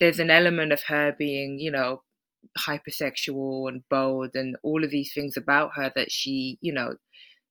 there's 0.00 0.20
an 0.20 0.30
element 0.30 0.72
of 0.72 0.82
her 0.84 1.14
being, 1.18 1.58
you 1.58 1.70
know, 1.70 2.02
hypersexual 2.58 3.68
and 3.68 3.82
bold 3.88 4.30
and 4.34 4.56
all 4.62 4.84
of 4.84 4.90
these 4.90 5.12
things 5.12 5.36
about 5.36 5.72
her 5.76 5.92
that 5.96 6.12
she, 6.12 6.58
you 6.60 6.72
know, 6.72 6.96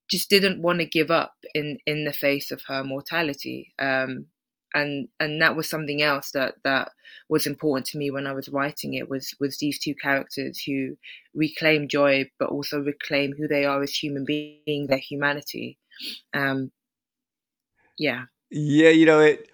just 0.10 0.30
didn't 0.30 0.62
want 0.62 0.80
to 0.80 0.86
give 0.86 1.12
up 1.12 1.34
in 1.54 1.80
in 1.86 2.06
the 2.06 2.14
face 2.14 2.52
of 2.52 2.62
her 2.68 2.84
mortality. 2.84 3.74
Um, 3.80 4.28
and 4.74 5.08
and 5.20 5.42
that 5.42 5.56
was 5.56 5.70
something 5.70 6.02
else 6.02 6.32
that 6.32 6.56
that 6.64 6.92
was 7.30 7.48
important 7.48 7.86
to 7.88 7.98
me 7.98 8.12
when 8.12 8.28
I 8.28 8.34
was 8.34 8.50
writing 8.50 8.94
it 8.94 9.10
was 9.10 9.34
was 9.40 9.58
these 9.58 9.80
two 9.80 9.96
characters 9.96 10.62
who 10.66 10.98
reclaim 11.34 11.88
joy 11.88 12.30
but 12.40 12.50
also 12.50 12.80
reclaim 12.80 13.34
who 13.38 13.48
they 13.48 13.66
are 13.66 13.82
as 13.82 13.96
human 13.96 14.26
beings, 14.26 14.88
their 14.88 14.98
humanity. 14.98 15.78
Um, 16.34 16.72
yeah. 17.98 18.24
Yeah, 18.50 18.90
you 18.90 19.06
know 19.06 19.20
it 19.20 19.50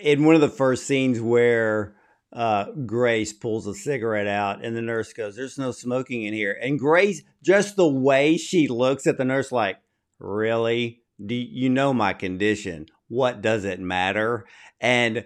in 0.00 0.24
one 0.24 0.34
of 0.34 0.40
the 0.40 0.48
first 0.48 0.86
scenes 0.86 1.20
where 1.20 1.94
uh, 2.32 2.70
Grace 2.84 3.32
pulls 3.32 3.66
a 3.66 3.74
cigarette 3.74 4.26
out, 4.26 4.62
and 4.64 4.76
the 4.76 4.82
nurse 4.82 5.12
goes, 5.12 5.36
"There's 5.36 5.58
no 5.58 5.72
smoking 5.72 6.22
in 6.24 6.34
here." 6.34 6.58
And 6.60 6.78
Grace, 6.78 7.22
just 7.42 7.76
the 7.76 7.88
way 7.88 8.36
she 8.36 8.68
looks 8.68 9.06
at 9.06 9.16
the 9.16 9.24
nurse, 9.24 9.52
like, 9.52 9.78
"Really? 10.18 11.00
Do 11.24 11.34
you 11.34 11.70
know 11.70 11.94
my 11.94 12.12
condition? 12.12 12.86
What 13.08 13.40
does 13.40 13.64
it 13.64 13.80
matter?" 13.80 14.46
And 14.80 15.24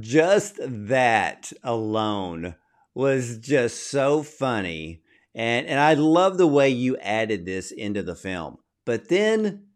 just 0.00 0.58
that 0.60 1.52
alone 1.62 2.56
was 2.94 3.38
just 3.38 3.90
so 3.90 4.22
funny, 4.22 5.02
and 5.34 5.66
and 5.66 5.80
I 5.80 5.94
love 5.94 6.38
the 6.38 6.46
way 6.46 6.68
you 6.68 6.96
added 6.98 7.46
this 7.46 7.70
into 7.70 8.02
the 8.02 8.16
film. 8.16 8.58
But 8.84 9.08
then 9.08 9.66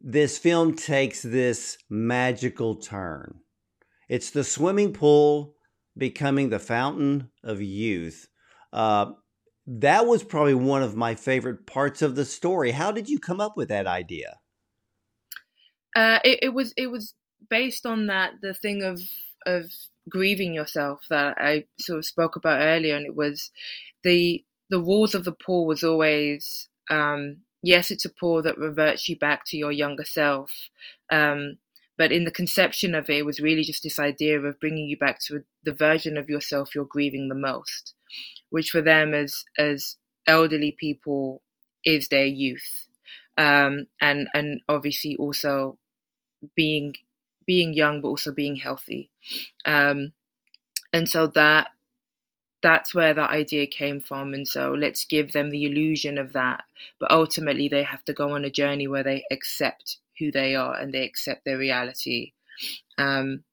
this 0.00 0.38
film 0.38 0.74
takes 0.76 1.22
this 1.22 1.78
magical 1.90 2.76
turn. 2.76 3.40
It's 4.08 4.30
the 4.30 4.44
swimming 4.44 4.92
pool 4.92 5.54
becoming 5.96 6.48
the 6.48 6.58
fountain 6.58 7.30
of 7.42 7.60
youth. 7.60 8.28
Uh, 8.72 9.12
that 9.66 10.06
was 10.06 10.22
probably 10.22 10.54
one 10.54 10.82
of 10.82 10.96
my 10.96 11.14
favorite 11.14 11.66
parts 11.66 12.00
of 12.00 12.14
the 12.14 12.24
story. 12.24 12.70
How 12.70 12.92
did 12.92 13.08
you 13.08 13.18
come 13.18 13.40
up 13.40 13.56
with 13.56 13.68
that 13.68 13.86
idea? 13.86 14.38
Uh, 15.96 16.18
it, 16.24 16.38
it, 16.42 16.54
was 16.54 16.72
it 16.76 16.88
was 16.88 17.14
based 17.48 17.86
on 17.86 18.06
that 18.06 18.34
the 18.42 18.54
thing 18.54 18.82
of 18.82 19.00
of 19.46 19.64
grieving 20.08 20.54
yourself 20.54 21.00
that 21.10 21.36
I 21.38 21.64
sort 21.78 21.98
of 21.98 22.04
spoke 22.04 22.36
about 22.36 22.60
earlier, 22.60 22.96
and 22.96 23.06
it 23.06 23.16
was 23.16 23.50
the 24.02 24.44
the 24.70 24.80
rules 24.80 25.14
of 25.14 25.24
the 25.24 25.32
pool 25.32 25.66
was 25.66 25.82
always 25.82 26.68
um, 26.90 27.38
yes, 27.62 27.90
it's 27.90 28.04
a 28.04 28.10
pool 28.10 28.42
that 28.42 28.58
reverts 28.58 29.08
you 29.08 29.18
back 29.18 29.42
to 29.46 29.56
your 29.56 29.72
younger 29.72 30.04
self, 30.04 30.50
um, 31.10 31.58
but 31.96 32.12
in 32.12 32.24
the 32.24 32.30
conception 32.30 32.94
of 32.94 33.10
it, 33.10 33.18
it 33.18 33.26
was 33.26 33.40
really 33.40 33.64
just 33.64 33.82
this 33.82 33.98
idea 33.98 34.40
of 34.40 34.60
bringing 34.60 34.88
you 34.88 34.96
back 34.96 35.18
to 35.26 35.42
the 35.64 35.72
version 35.72 36.16
of 36.16 36.28
yourself 36.28 36.74
you're 36.74 36.84
grieving 36.84 37.28
the 37.28 37.34
most, 37.34 37.94
which 38.50 38.70
for 38.70 38.80
them 38.80 39.14
as 39.14 39.44
as 39.58 39.96
elderly 40.26 40.76
people 40.78 41.42
is 41.84 42.08
their 42.08 42.26
youth, 42.26 42.87
um, 43.38 43.88
and 44.02 44.28
and 44.34 44.62
obviously 44.68 45.16
also 45.16 45.78
being 46.56 46.94
being 47.46 47.74
young 47.74 48.00
but 48.02 48.08
also 48.08 48.32
being 48.32 48.56
healthy, 48.56 49.10
um, 49.66 50.12
and 50.92 51.08
so 51.08 51.26
that 51.28 51.68
that's 52.62 52.94
where 52.94 53.14
that 53.14 53.30
idea 53.30 53.66
came 53.66 54.00
from. 54.00 54.34
And 54.34 54.46
so 54.46 54.72
let's 54.72 55.04
give 55.04 55.32
them 55.32 55.50
the 55.50 55.64
illusion 55.64 56.18
of 56.18 56.32
that, 56.32 56.64
but 56.98 57.10
ultimately 57.10 57.68
they 57.68 57.84
have 57.84 58.04
to 58.06 58.12
go 58.12 58.32
on 58.32 58.44
a 58.44 58.50
journey 58.50 58.88
where 58.88 59.04
they 59.04 59.24
accept 59.30 59.98
who 60.18 60.32
they 60.32 60.56
are 60.56 60.74
and 60.76 60.92
they 60.92 61.04
accept 61.04 61.44
their 61.44 61.58
reality. 61.58 62.32
Um, 62.98 63.44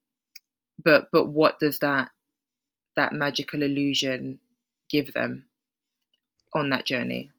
but 0.83 1.09
but 1.11 1.27
what 1.27 1.59
does 1.59 1.79
that 1.79 2.11
that 2.95 3.13
magical 3.13 3.63
illusion 3.63 4.39
give 4.89 5.13
them 5.13 5.45
on 6.53 6.69
that 6.69 6.85
journey? 6.85 7.31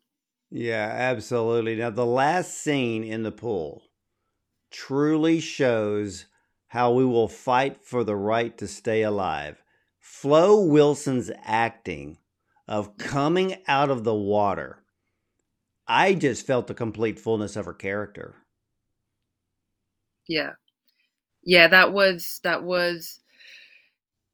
Yeah, 0.50 0.90
absolutely. 0.92 1.76
Now 1.76 1.90
the 1.90 2.06
last 2.06 2.54
scene 2.54 3.04
in 3.04 3.22
the 3.22 3.30
pool 3.32 3.84
truly 4.70 5.40
shows 5.40 6.26
how 6.68 6.92
we 6.92 7.04
will 7.04 7.28
fight 7.28 7.84
for 7.84 8.04
the 8.04 8.16
right 8.16 8.56
to 8.58 8.68
stay 8.68 9.02
alive. 9.02 9.62
Flo 10.00 10.60
Wilson's 10.64 11.30
acting 11.44 12.18
of 12.68 12.98
coming 12.98 13.62
out 13.68 13.90
of 13.90 14.04
the 14.04 14.14
water, 14.14 14.84
I 15.88 16.14
just 16.14 16.46
felt 16.46 16.68
the 16.68 16.74
complete 16.74 17.18
fullness 17.18 17.56
of 17.56 17.64
her 17.64 17.74
character. 17.74 18.36
Yeah. 20.28 20.52
Yeah, 21.44 21.68
that 21.68 21.92
was 21.92 22.40
that 22.44 22.62
was 22.64 23.20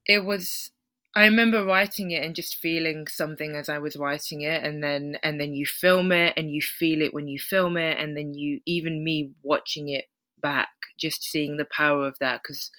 it 0.06 0.24
was 0.24 0.70
I 1.14 1.24
remember 1.26 1.64
writing 1.64 2.10
it 2.10 2.24
and 2.24 2.34
just 2.34 2.56
feeling 2.56 3.06
something 3.06 3.54
as 3.54 3.68
I 3.68 3.78
was 3.78 3.96
writing 3.96 4.40
it 4.42 4.64
and 4.64 4.82
then 4.82 5.18
and 5.22 5.38
then 5.40 5.52
you 5.52 5.66
film 5.66 6.10
it 6.10 6.32
and 6.36 6.50
you 6.50 6.62
feel 6.62 7.02
it 7.02 7.12
when 7.12 7.28
you 7.28 7.38
film 7.38 7.76
it 7.76 7.98
and 7.98 8.16
then 8.16 8.32
you 8.32 8.60
even 8.64 9.04
me 9.04 9.32
watching 9.42 9.88
it 9.90 10.06
back 10.40 10.70
just 10.98 11.22
seeing 11.22 11.56
the 11.58 11.66
power 11.66 12.06
of 12.06 12.16
that 12.20 12.42
cuz 12.42 12.70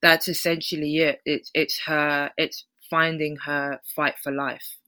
that's 0.00 0.28
essentially 0.28 0.98
it. 0.98 1.20
It's 1.26 1.50
it's 1.54 1.80
her 1.86 2.32
it's 2.38 2.66
finding 2.90 3.36
her 3.44 3.80
fight 3.94 4.14
for 4.22 4.32
life. 4.32 4.78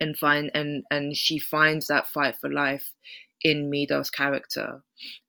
And 0.00 0.16
find 0.16 0.50
and 0.54 0.84
and 0.90 1.16
she 1.16 1.38
finds 1.38 1.86
that 1.88 2.08
fight 2.08 2.36
for 2.40 2.50
life 2.50 2.92
in 3.42 3.70
Mido's 3.70 4.10
character. 4.10 4.82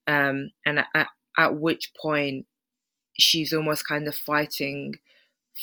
Um 0.08 0.52
and 0.66 0.80
at, 0.96 1.08
at 1.38 1.56
which 1.56 1.94
point 2.02 2.48
she's 3.20 3.54
almost 3.54 3.88
kind 3.88 4.08
of 4.08 4.16
fighting 4.16 4.96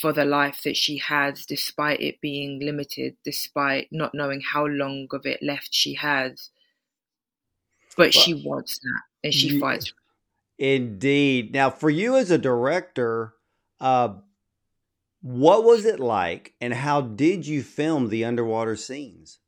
for 0.01 0.13
the 0.13 0.25
life 0.25 0.63
that 0.63 0.77
she 0.77 0.99
has, 0.99 1.45
despite 1.45 2.01
it 2.01 2.21
being 2.21 2.61
limited, 2.61 3.17
despite 3.25 3.89
not 3.91 4.15
knowing 4.15 4.41
how 4.41 4.65
long 4.67 5.09
of 5.13 5.27
it 5.27 5.43
left 5.43 5.71
she 5.73 5.95
has. 5.95 6.51
But 7.97 8.15
she 8.15 8.35
wants 8.35 8.79
that 8.79 9.01
and 9.25 9.35
she 9.35 9.55
you, 9.55 9.61
fights. 9.61 9.93
Indeed. 10.57 11.53
Now, 11.53 11.71
for 11.71 11.91
you 11.91 12.17
as 12.17 12.31
a 12.31 12.39
director, 12.39 13.35
uh, 13.81 14.15
what 15.21 15.65
was 15.65 15.85
it 15.85 15.99
like 15.99 16.55
and 16.61 16.73
how 16.73 17.01
did 17.01 17.47
you 17.47 17.63
film 17.63 18.09
the 18.09 18.25
underwater 18.25 18.77
scenes? 18.77 19.41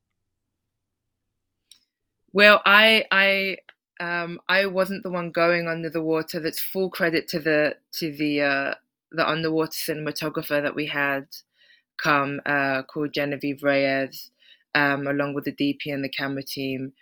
Well, 2.32 2.60
I 2.64 3.04
I 3.12 3.56
um, 4.00 4.40
I 4.48 4.66
wasn't 4.66 5.02
the 5.02 5.10
one 5.10 5.30
going 5.30 5.68
under 5.68 5.90
the 5.90 6.02
water. 6.02 6.40
That's 6.40 6.60
full 6.60 6.90
credit 6.90 7.28
to 7.28 7.38
the 7.38 7.76
to 7.94 8.12
the 8.12 8.42
uh, 8.42 8.74
the 9.12 9.28
underwater 9.28 9.72
cinematographer 9.72 10.62
that 10.62 10.74
we 10.74 10.86
had 10.86 11.26
come 11.96 12.40
uh, 12.46 12.82
called 12.82 13.12
Genevieve 13.12 13.62
Reyes, 13.62 14.30
um, 14.74 15.06
along 15.06 15.34
with 15.34 15.44
the 15.44 15.52
DP 15.52 15.92
and 15.92 16.04
the 16.04 16.08
camera 16.08 16.42
team, 16.42 16.92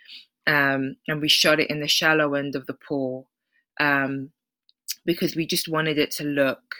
um, 0.47 0.95
and 1.07 1.21
we 1.21 1.29
shot 1.29 1.59
it 1.59 1.69
in 1.69 1.79
the 1.79 1.87
shallow 1.87 2.33
end 2.33 2.55
of 2.55 2.65
the 2.65 2.73
pool 2.73 3.29
um, 3.79 4.31
because 5.05 5.35
we 5.35 5.45
just 5.45 5.69
wanted 5.69 5.97
it 5.97 6.11
to 6.11 6.23
look. 6.23 6.75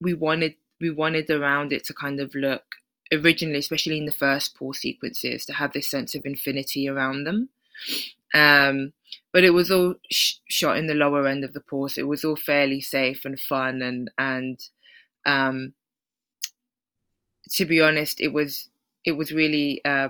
We 0.00 0.14
wanted 0.14 0.54
we 0.80 0.90
wanted 0.90 1.30
around 1.30 1.72
it 1.72 1.84
to 1.84 1.94
kind 1.94 2.20
of 2.20 2.34
look 2.34 2.64
originally, 3.12 3.58
especially 3.58 3.98
in 3.98 4.06
the 4.06 4.12
first 4.12 4.56
pool 4.56 4.72
sequences, 4.72 5.44
to 5.46 5.52
have 5.54 5.72
this 5.72 5.88
sense 5.88 6.14
of 6.14 6.24
infinity 6.24 6.88
around 6.88 7.24
them. 7.24 7.50
Um, 8.34 8.92
but 9.32 9.44
it 9.44 9.50
was 9.50 9.70
all 9.70 9.94
sh- 10.10 10.34
shot 10.48 10.76
in 10.76 10.86
the 10.86 10.94
lower 10.94 11.26
end 11.26 11.44
of 11.44 11.52
the 11.52 11.60
pool, 11.60 11.88
so 11.88 12.00
it 12.00 12.08
was 12.08 12.24
all 12.24 12.36
fairly 12.36 12.80
safe 12.80 13.24
and 13.24 13.38
fun. 13.38 13.82
And 13.82 14.10
and 14.18 14.60
um, 15.26 15.74
to 17.52 17.64
be 17.64 17.80
honest, 17.80 18.20
it 18.20 18.32
was 18.32 18.68
it 19.04 19.12
was 19.12 19.32
really 19.32 19.80
uh, 19.84 20.08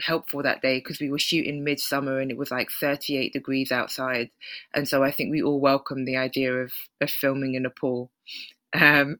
helpful 0.00 0.42
that 0.42 0.62
day 0.62 0.78
because 0.78 1.00
we 1.00 1.10
were 1.10 1.18
shooting 1.18 1.64
midsummer 1.64 2.20
and 2.20 2.30
it 2.30 2.36
was 2.36 2.50
like 2.50 2.70
38 2.70 3.32
degrees 3.32 3.72
outside, 3.72 4.30
and 4.74 4.88
so 4.88 5.02
I 5.02 5.10
think 5.10 5.30
we 5.30 5.42
all 5.42 5.60
welcomed 5.60 6.06
the 6.06 6.16
idea 6.16 6.54
of 6.54 6.72
of 7.00 7.10
filming 7.10 7.54
in 7.54 7.66
a 7.66 7.70
pool. 7.70 8.10
Um, 8.74 9.18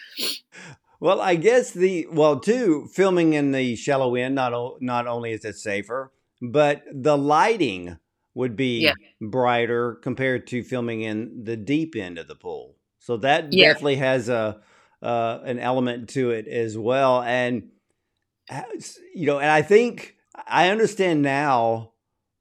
well, 1.00 1.20
I 1.20 1.36
guess 1.36 1.70
the 1.70 2.06
well 2.10 2.40
too 2.40 2.88
filming 2.92 3.34
in 3.34 3.52
the 3.52 3.76
shallow 3.76 4.14
end 4.14 4.34
not 4.34 4.82
not 4.82 5.06
only 5.06 5.32
is 5.32 5.44
it 5.44 5.56
safer, 5.56 6.12
but 6.40 6.84
the 6.92 7.16
lighting 7.16 7.98
would 8.34 8.56
be 8.56 8.80
yeah. 8.80 8.92
brighter 9.20 9.94
compared 9.94 10.46
to 10.48 10.62
filming 10.62 11.00
in 11.00 11.44
the 11.44 11.56
deep 11.56 11.96
end 11.96 12.18
of 12.18 12.28
the 12.28 12.34
pool. 12.34 12.76
So 12.98 13.16
that 13.18 13.52
yeah. 13.52 13.68
definitely 13.68 13.96
has 13.96 14.28
a 14.28 14.60
uh, 15.02 15.40
an 15.44 15.58
element 15.58 16.08
to 16.10 16.30
it 16.30 16.48
as 16.48 16.76
well. 16.76 17.22
And 17.22 17.70
you 19.14 19.26
know, 19.26 19.38
and 19.38 19.50
I 19.50 19.62
think 19.62 20.16
I 20.46 20.68
understand 20.70 21.22
now 21.22 21.92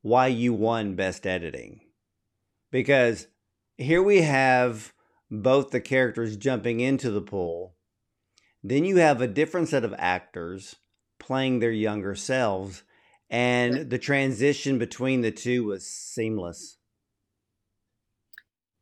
why 0.02 0.28
you 0.28 0.54
won 0.54 0.96
best 0.96 1.26
editing 1.26 1.82
because 2.72 3.28
here 3.78 4.04
we 4.04 4.22
have 4.22 4.94
both 5.32 5.72
the 5.72 5.82
characters 5.82 6.38
jumping 6.38 6.80
into 6.80 7.10
the 7.10 7.22
pool. 7.22 7.76
Then 8.64 8.86
you 8.86 8.98
have 8.98 9.22
a 9.22 9.28
different 9.28 9.70
set 9.70 9.84
of 9.84 9.96
actors 9.98 10.76
playing 11.20 11.60
their 11.60 11.72
younger 11.72 12.16
selves, 12.16 12.84
and 13.30 13.90
the 13.90 13.98
transition 13.98 14.78
between 14.78 15.22
the 15.22 15.32
two 15.32 15.64
was 15.64 15.86
seamless. 15.86 16.78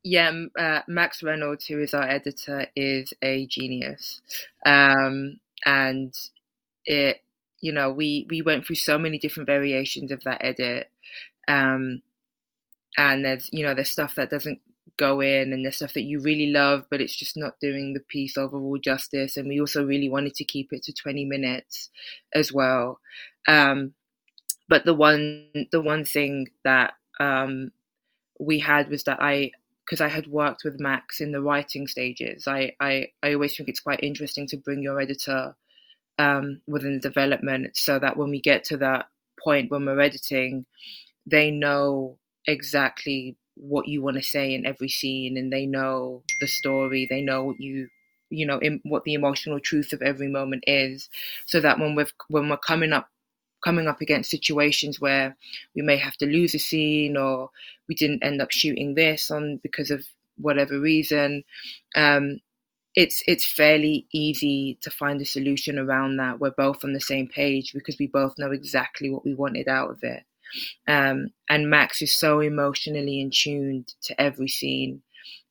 Yeah, 0.02 0.32
uh, 0.58 0.80
Max 0.86 1.22
Reynolds, 1.22 1.66
who 1.66 1.80
is 1.80 1.94
our 1.94 2.06
editor, 2.06 2.66
is 2.76 3.14
a 3.22 3.46
genius, 3.46 4.20
um, 4.66 5.40
and 5.64 6.14
it. 6.84 7.20
You 7.60 7.72
know, 7.72 7.90
we 7.90 8.26
we 8.28 8.42
went 8.42 8.66
through 8.66 8.76
so 8.76 8.98
many 8.98 9.18
different 9.18 9.46
variations 9.46 10.12
of 10.12 10.22
that 10.24 10.44
edit, 10.44 10.90
um, 11.48 12.02
and 12.98 13.24
there's 13.24 13.48
you 13.52 13.64
know 13.64 13.74
there's 13.74 13.90
stuff 13.90 14.14
that 14.16 14.28
doesn't 14.30 14.60
go 14.96 15.20
in 15.20 15.52
and 15.52 15.64
there's 15.64 15.76
stuff 15.76 15.94
that 15.94 16.02
you 16.02 16.20
really 16.20 16.52
love 16.52 16.84
but 16.88 17.00
it's 17.00 17.16
just 17.16 17.36
not 17.36 17.58
doing 17.60 17.94
the 17.94 18.00
piece 18.00 18.36
overall 18.36 18.78
justice 18.78 19.36
and 19.36 19.48
we 19.48 19.58
also 19.58 19.84
really 19.84 20.08
wanted 20.08 20.34
to 20.34 20.44
keep 20.44 20.72
it 20.72 20.84
to 20.84 20.92
20 20.92 21.24
minutes 21.24 21.90
as 22.32 22.52
well 22.52 23.00
um, 23.48 23.92
but 24.68 24.84
the 24.84 24.94
one 24.94 25.48
the 25.72 25.80
one 25.80 26.04
thing 26.04 26.48
that 26.64 26.94
um, 27.20 27.70
we 28.40 28.58
had 28.58 28.88
was 28.88 29.04
that 29.04 29.22
i 29.22 29.50
because 29.84 30.00
i 30.00 30.08
had 30.08 30.26
worked 30.26 30.62
with 30.64 30.80
max 30.80 31.20
in 31.20 31.32
the 31.32 31.40
writing 31.40 31.86
stages 31.86 32.46
I, 32.48 32.72
I 32.80 33.08
i 33.22 33.34
always 33.34 33.56
think 33.56 33.68
it's 33.68 33.80
quite 33.80 34.00
interesting 34.02 34.46
to 34.48 34.56
bring 34.56 34.82
your 34.82 35.00
editor 35.00 35.54
um, 36.18 36.60
within 36.68 36.94
the 36.94 37.00
development 37.00 37.76
so 37.76 37.98
that 37.98 38.16
when 38.16 38.30
we 38.30 38.40
get 38.40 38.64
to 38.64 38.76
that 38.78 39.06
point 39.42 39.70
when 39.70 39.84
we're 39.84 40.00
editing 40.00 40.64
they 41.26 41.50
know 41.50 42.18
exactly 42.46 43.36
what 43.56 43.88
you 43.88 44.02
want 44.02 44.16
to 44.16 44.22
say 44.22 44.54
in 44.54 44.66
every 44.66 44.88
scene 44.88 45.36
and 45.36 45.52
they 45.52 45.66
know 45.66 46.22
the 46.40 46.46
story 46.46 47.06
they 47.08 47.20
know 47.20 47.44
what 47.44 47.60
you 47.60 47.88
you 48.34 48.46
know 48.46 48.58
in, 48.58 48.80
what 48.84 49.04
the 49.04 49.14
emotional 49.14 49.60
truth 49.60 49.92
of 49.92 50.02
every 50.02 50.28
moment 50.28 50.64
is. 50.66 51.08
So 51.46 51.60
that 51.60 51.78
when 51.78 51.94
we're 51.94 52.08
when 52.28 52.48
we're 52.48 52.56
coming 52.56 52.92
up 52.92 53.08
coming 53.64 53.88
up 53.88 54.00
against 54.00 54.30
situations 54.30 55.00
where 55.00 55.36
we 55.74 55.82
may 55.82 55.96
have 55.96 56.16
to 56.18 56.26
lose 56.26 56.54
a 56.54 56.58
scene 56.58 57.16
or 57.16 57.50
we 57.88 57.94
didn't 57.94 58.24
end 58.24 58.42
up 58.42 58.50
shooting 58.50 58.94
this 58.94 59.30
on 59.30 59.58
because 59.62 59.90
of 59.90 60.04
whatever 60.36 60.78
reason. 60.78 61.44
Um, 61.96 62.40
it's 62.94 63.22
it's 63.26 63.44
fairly 63.44 64.06
easy 64.12 64.78
to 64.82 64.90
find 64.90 65.20
a 65.20 65.24
solution 65.24 65.78
around 65.78 66.16
that. 66.18 66.38
We're 66.38 66.50
both 66.52 66.84
on 66.84 66.92
the 66.92 67.00
same 67.00 67.26
page 67.26 67.72
because 67.72 67.96
we 67.98 68.06
both 68.06 68.38
know 68.38 68.52
exactly 68.52 69.10
what 69.10 69.24
we 69.24 69.34
wanted 69.34 69.66
out 69.68 69.90
of 69.90 69.98
it. 70.02 70.22
Um, 70.86 71.30
and 71.48 71.70
Max 71.70 72.02
is 72.02 72.14
so 72.14 72.40
emotionally 72.40 73.20
in 73.20 73.30
tuned 73.30 73.94
to 74.02 74.20
every 74.20 74.48
scene. 74.48 75.02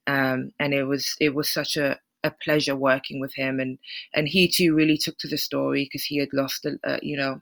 Um, 0.08 0.52
and 0.60 0.74
it 0.74 0.84
was 0.84 1.16
it 1.20 1.36
was 1.36 1.52
such 1.52 1.76
a, 1.76 2.00
a 2.24 2.32
pleasure 2.32 2.76
working 2.76 3.20
with 3.20 3.34
him. 3.36 3.60
And 3.60 3.78
and 4.14 4.28
he 4.28 4.48
too 4.48 4.74
really 4.74 4.98
took 4.98 5.18
to 5.20 5.28
the 5.28 5.38
story 5.38 5.84
because 5.84 6.06
he 6.06 6.18
had 6.18 6.30
lost 6.32 6.66
a, 6.66 6.78
a, 6.86 7.00
you 7.02 7.18
know 7.18 7.42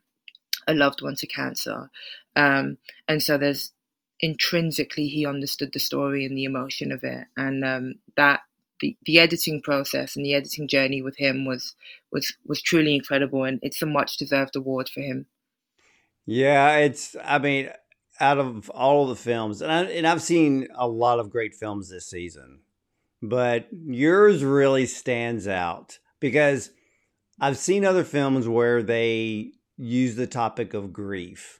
a 0.68 0.74
loved 0.74 1.02
one 1.02 1.16
to 1.16 1.28
cancer 1.28 1.90
um, 2.36 2.78
and 3.08 3.22
so 3.22 3.38
there's 3.38 3.72
intrinsically 4.20 5.08
he 5.08 5.26
understood 5.26 5.72
the 5.74 5.80
story 5.80 6.26
and 6.26 6.38
the 6.38 6.44
emotion 6.44 6.92
of 6.92 7.04
it 7.04 7.26
and 7.36 7.66
um, 7.66 7.96
that 8.16 8.42
the, 8.80 8.96
the 9.06 9.20
editing 9.20 9.62
process 9.62 10.16
and 10.16 10.26
the 10.26 10.34
editing 10.34 10.68
journey 10.68 11.02
with 11.02 11.18
him 11.18 11.46
was 11.46 11.76
was 12.12 12.34
was 12.46 12.62
truly 12.62 12.96
incredible 12.96 13.44
and 13.44 13.60
it's 13.62 13.82
a 13.82 13.86
much 13.86 14.18
deserved 14.18 14.56
award 14.56 14.90
for 14.90 15.02
him 15.02 15.26
yeah, 16.26 16.78
it's. 16.78 17.16
I 17.24 17.40
mean, 17.40 17.70
out 18.20 18.38
of 18.38 18.70
all 18.70 19.04
of 19.04 19.10
the 19.10 19.22
films, 19.24 19.62
and 19.62 19.72
I, 19.72 19.84
and 19.84 20.08
I've 20.08 20.22
seen 20.22 20.68
a 20.76 20.88
lot 20.88 21.20
of 21.20 21.30
great 21.30 21.56
films 21.56 21.90
this 21.90 22.08
season, 22.08 22.60
but 23.22 23.68
yours 23.72 24.44
really 24.44 24.86
stands 24.86 25.48
out 25.48 26.00
because 26.20 26.72
I've 27.40 27.58
seen 27.58 27.86
other 27.86 28.04
films 28.04 28.48
where 28.48 28.84
they 28.84 29.54
use 29.82 30.16
the 30.16 30.28
topic 30.28 30.74
of 30.74 30.94
grief, 30.94 31.60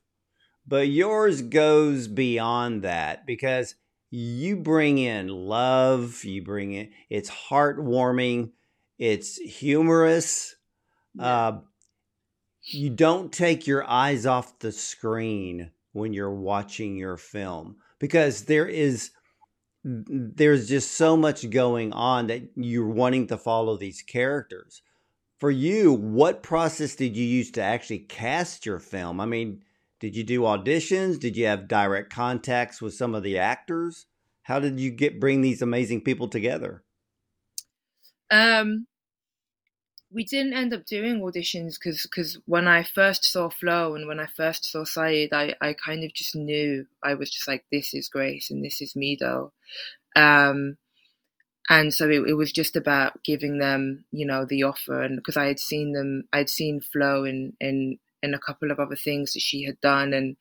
but 0.68 0.88
yours 0.88 1.42
goes 1.42 2.08
beyond 2.08 2.84
that 2.84 3.26
because 3.26 3.76
you 4.10 4.58
bring 4.58 4.98
in 4.98 5.28
love, 5.28 6.24
you 6.24 6.44
bring 6.44 6.74
in 6.74 6.92
it's 7.10 7.30
heartwarming, 7.30 8.52
it's 9.00 9.38
humorous. 9.38 10.56
Yeah. 11.16 11.48
Uh, 11.48 11.62
you 12.64 12.92
don't 12.92 13.34
take 13.34 13.66
your 13.66 13.90
eyes 13.90 14.26
off 14.26 14.60
the 14.60 14.72
screen 14.72 15.72
when 15.94 16.14
you're 16.14 16.34
watching 16.34 16.96
your 16.96 17.18
film 17.18 17.78
because 18.00 18.44
there 18.46 18.68
is 18.68 19.12
there's 19.84 20.70
just 20.70 20.92
so 20.92 21.18
much 21.18 21.50
going 21.50 21.92
on 21.92 22.28
that 22.28 22.44
you're 22.56 22.88
wanting 22.88 23.26
to 23.28 23.38
follow 23.38 23.78
these 23.78 24.04
characters. 24.04 24.84
For 25.42 25.50
you, 25.50 25.92
what 25.92 26.44
process 26.44 26.94
did 26.94 27.18
you 27.18 27.26
use 27.26 27.50
to 27.54 27.64
actually 27.64 27.98
cast 27.98 28.64
your 28.64 28.78
film? 28.78 29.20
I 29.20 29.26
mean, 29.26 29.64
did 30.00 30.16
you 30.16 30.24
do 30.24 30.42
auditions? 30.42 31.20
Did 31.20 31.36
you 31.36 31.48
have 31.48 31.68
direct 31.68 32.14
contacts 32.14 32.80
with 32.80 32.94
some 32.94 33.16
of 33.16 33.24
the 33.24 33.40
actors? 33.40 34.06
How 34.44 34.60
did 34.60 34.80
you 34.80 34.92
get 34.92 35.20
bring 35.20 35.42
these 35.42 35.64
amazing 35.64 36.02
people 36.02 36.28
together? 36.28 36.84
Um, 38.30 38.86
we 40.12 40.24
didn't 40.26 40.54
end 40.54 40.76
up 40.76 40.86
doing 40.86 41.22
auditions 41.22 41.74
because 41.74 42.04
because 42.04 42.38
when 42.46 42.68
I 42.68 42.84
first 42.84 43.26
saw 43.26 43.50
Flo 43.50 43.96
and 43.96 44.08
when 44.08 44.20
I 44.20 44.28
first 44.38 44.72
saw 44.72 44.86
Sayed, 44.86 45.34
I, 45.34 45.56
I 45.60 45.74
kind 45.74 46.04
of 46.04 46.14
just 46.14 46.36
knew 46.36 46.86
I 47.04 47.16
was 47.16 47.32
just 47.32 47.48
like 47.48 47.66
this 47.72 47.96
is 47.96 48.10
Grace 48.10 48.52
and 48.52 48.64
this 48.64 48.80
is 48.80 48.94
Mido, 48.94 49.50
um, 50.16 50.78
and 51.70 51.94
so 51.94 52.10
it, 52.10 52.28
it 52.28 52.34
was 52.34 52.52
just 52.52 52.76
about 52.76 53.24
giving 53.24 53.60
them 53.60 54.06
you 54.12 54.26
know 54.26 54.46
the 54.46 54.64
offer. 54.64 55.02
And 55.02 55.16
because 55.18 55.38
I 55.38 55.46
had 55.48 55.60
seen 55.60 55.94
them 55.94 56.24
I'd 56.34 56.50
seen 56.50 56.82
Flo 56.82 57.24
in 57.24 57.54
in 57.60 58.00
in 58.24 58.34
a 58.34 58.40
couple 58.40 58.72
of 58.72 58.80
other 58.80 58.96
things 58.96 59.34
that 59.34 59.42
she 59.42 59.64
had 59.64 59.80
done. 59.82 60.14
And 60.14 60.38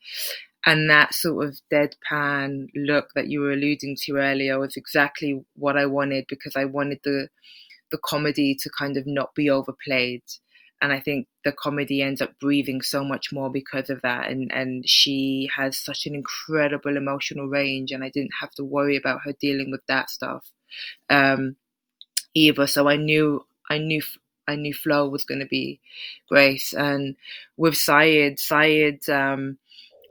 and 0.65 0.89
that 0.89 1.13
sort 1.13 1.47
of 1.47 1.59
deadpan 1.71 2.67
look 2.75 3.09
that 3.15 3.27
you 3.27 3.41
were 3.41 3.51
alluding 3.53 3.97
to 4.05 4.17
earlier 4.17 4.59
was 4.59 4.75
exactly 4.77 5.43
what 5.55 5.77
I 5.77 5.85
wanted 5.87 6.25
because 6.29 6.55
I 6.55 6.65
wanted 6.65 6.99
the 7.03 7.29
the 7.91 7.99
comedy 7.99 8.55
to 8.61 8.69
kind 8.77 8.97
of 8.97 9.05
not 9.07 9.35
be 9.35 9.49
overplayed. 9.49 10.23
And 10.81 10.91
I 10.93 10.99
think 10.99 11.27
the 11.45 11.51
comedy 11.51 12.01
ends 12.01 12.21
up 12.21 12.39
breathing 12.39 12.81
so 12.81 13.03
much 13.03 13.31
more 13.31 13.51
because 13.51 13.89
of 13.89 14.01
that. 14.01 14.29
And 14.29 14.51
and 14.51 14.87
she 14.89 15.49
has 15.55 15.77
such 15.77 16.05
an 16.07 16.15
incredible 16.15 16.97
emotional 16.97 17.47
range, 17.47 17.91
and 17.91 18.03
I 18.03 18.09
didn't 18.09 18.33
have 18.41 18.51
to 18.53 18.63
worry 18.63 18.97
about 18.97 19.21
her 19.25 19.33
dealing 19.39 19.71
with 19.71 19.81
that 19.87 20.09
stuff 20.09 20.45
um, 21.09 21.55
either. 22.33 22.67
So 22.67 22.87
I 22.87 22.97
knew 22.97 23.45
I 23.69 23.77
knew 23.77 24.01
I 24.47 24.55
knew 24.55 24.73
Flo 24.73 25.07
was 25.07 25.23
going 25.23 25.39
to 25.39 25.45
be 25.45 25.79
Grace, 26.27 26.73
and 26.73 27.15
with 27.57 27.75
Sayed, 27.75 28.39
Sayed, 28.39 29.07
um, 29.09 29.57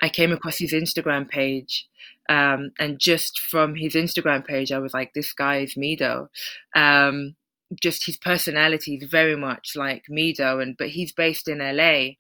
I 0.03 0.09
came 0.09 0.33
across 0.33 0.59
his 0.59 0.73
Instagram 0.73 1.29
page. 1.29 1.87
Um, 2.29 2.71
and 2.79 3.01
just 3.01 3.41
from 3.41 3.75
his 3.75 3.95
Instagram 3.95 4.47
page, 4.47 4.71
I 4.71 4.79
was 4.79 4.95
like, 4.95 5.13
"This 5.15 5.33
guy 5.33 5.59
is 5.59 5.75
Mido." 5.75 6.29
Um, 6.77 7.35
just 7.83 8.07
his 8.07 8.17
personality 8.17 8.97
is 8.97 9.09
very 9.09 9.37
much 9.37 9.73
like 9.77 10.05
Mido, 10.11 10.63
and 10.63 10.77
but 10.77 10.91
he's 10.91 11.13
based 11.13 11.49
in 11.49 11.59
LA. 11.59 12.15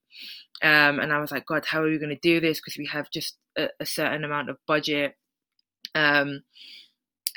Um, 0.62 0.98
and 0.98 1.12
I 1.12 1.20
was 1.20 1.30
like, 1.30 1.46
God, 1.46 1.64
how 1.64 1.82
are 1.82 1.88
we 1.88 1.98
going 1.98 2.10
to 2.10 2.16
do 2.16 2.38
this? 2.40 2.60
Because 2.60 2.76
we 2.76 2.86
have 2.86 3.10
just 3.10 3.36
a, 3.56 3.68
a, 3.80 3.86
certain 3.86 4.24
amount 4.24 4.50
of 4.50 4.58
budget. 4.66 5.14
Um, 5.94 6.42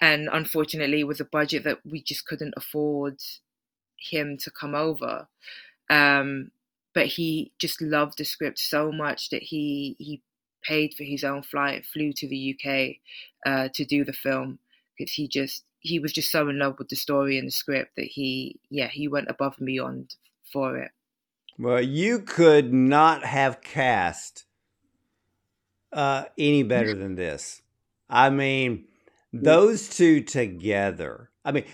and 0.03 0.27
unfortunately, 0.33 0.99
it 0.99 1.07
was 1.07 1.21
a 1.21 1.25
budget 1.39 1.63
that 1.63 1.79
we 1.85 2.01
just 2.01 2.25
couldn't 2.25 2.55
afford 2.57 3.21
him 3.97 4.37
to 4.39 4.51
come 4.51 4.75
over. 4.75 5.29
Um, 5.89 6.51
but 6.93 7.07
he 7.07 7.53
just 7.57 7.81
loved 7.81 8.17
the 8.17 8.25
script 8.25 8.59
so 8.59 8.91
much 8.91 9.29
that 9.29 9.43
he 9.43 9.95
he 9.99 10.21
paid 10.61 10.93
for 10.93 11.05
his 11.05 11.23
own 11.23 11.41
flight, 11.41 11.85
flew 11.85 12.11
to 12.17 12.27
the 12.27 12.53
UK 12.53 12.97
uh, 13.45 13.69
to 13.73 13.85
do 13.85 14.03
the 14.03 14.11
film 14.11 14.59
because 14.97 15.13
he 15.13 15.25
just 15.25 15.63
he 15.79 15.99
was 15.99 16.11
just 16.11 16.29
so 16.29 16.49
in 16.49 16.59
love 16.59 16.75
with 16.77 16.89
the 16.89 16.97
story 16.97 17.37
and 17.37 17.47
the 17.47 17.51
script 17.51 17.95
that 17.95 18.07
he 18.07 18.59
yeah 18.69 18.89
he 18.89 19.07
went 19.07 19.29
above 19.29 19.55
and 19.57 19.67
beyond 19.67 20.15
for 20.51 20.77
it 20.77 20.91
well 21.57 21.81
you 21.81 22.19
could 22.19 22.73
not 22.73 23.23
have 23.23 23.61
cast 23.61 24.45
uh, 25.91 26.25
any 26.37 26.63
better 26.63 26.95
than 26.95 27.15
this 27.15 27.61
i 28.09 28.29
mean 28.29 28.85
those 29.33 29.89
two 29.89 30.21
together 30.21 31.29
i 31.43 31.51
mean 31.51 31.65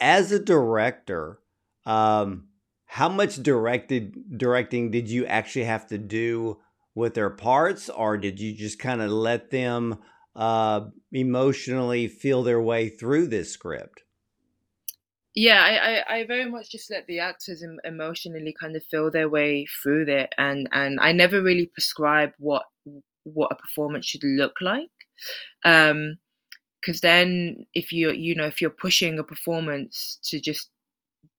as 0.00 0.32
a 0.32 0.38
director 0.38 1.40
um, 1.84 2.48
how 2.86 3.08
much 3.08 3.42
directed 3.42 4.38
directing 4.38 4.90
did 4.90 5.08
you 5.08 5.26
actually 5.26 5.64
have 5.64 5.86
to 5.86 5.98
do 5.98 6.58
with 6.94 7.14
their 7.14 7.30
parts 7.30 7.88
or 7.88 8.16
did 8.16 8.40
you 8.40 8.54
just 8.54 8.78
kind 8.78 9.00
of 9.00 9.10
let 9.10 9.50
them 9.50 9.98
uh, 10.36 10.82
emotionally 11.12 12.08
feel 12.08 12.42
their 12.42 12.60
way 12.60 12.88
through 12.88 13.26
this 13.26 13.50
script? 13.50 14.02
yeah, 15.38 15.62
I, 15.62 16.16
I, 16.16 16.18
I 16.18 16.26
very 16.26 16.50
much 16.50 16.68
just 16.68 16.90
let 16.90 17.06
the 17.06 17.20
actors 17.20 17.64
emotionally 17.84 18.52
kind 18.60 18.74
of 18.74 18.82
feel 18.90 19.08
their 19.08 19.28
way 19.28 19.66
through 19.82 20.06
it, 20.08 20.34
and 20.36 20.68
and 20.72 20.98
I 21.00 21.12
never 21.12 21.40
really 21.40 21.66
prescribe 21.66 22.32
what 22.38 22.64
what 23.22 23.52
a 23.52 23.54
performance 23.54 24.04
should 24.04 24.24
look 24.24 24.56
like. 24.60 24.90
Um, 25.64 26.18
because 26.80 27.00
then 27.00 27.66
if 27.74 27.92
you 27.92 28.10
you 28.12 28.34
know 28.34 28.46
if 28.46 28.60
you're 28.60 28.70
pushing 28.70 29.18
a 29.18 29.24
performance 29.24 30.18
to 30.22 30.40
just 30.40 30.70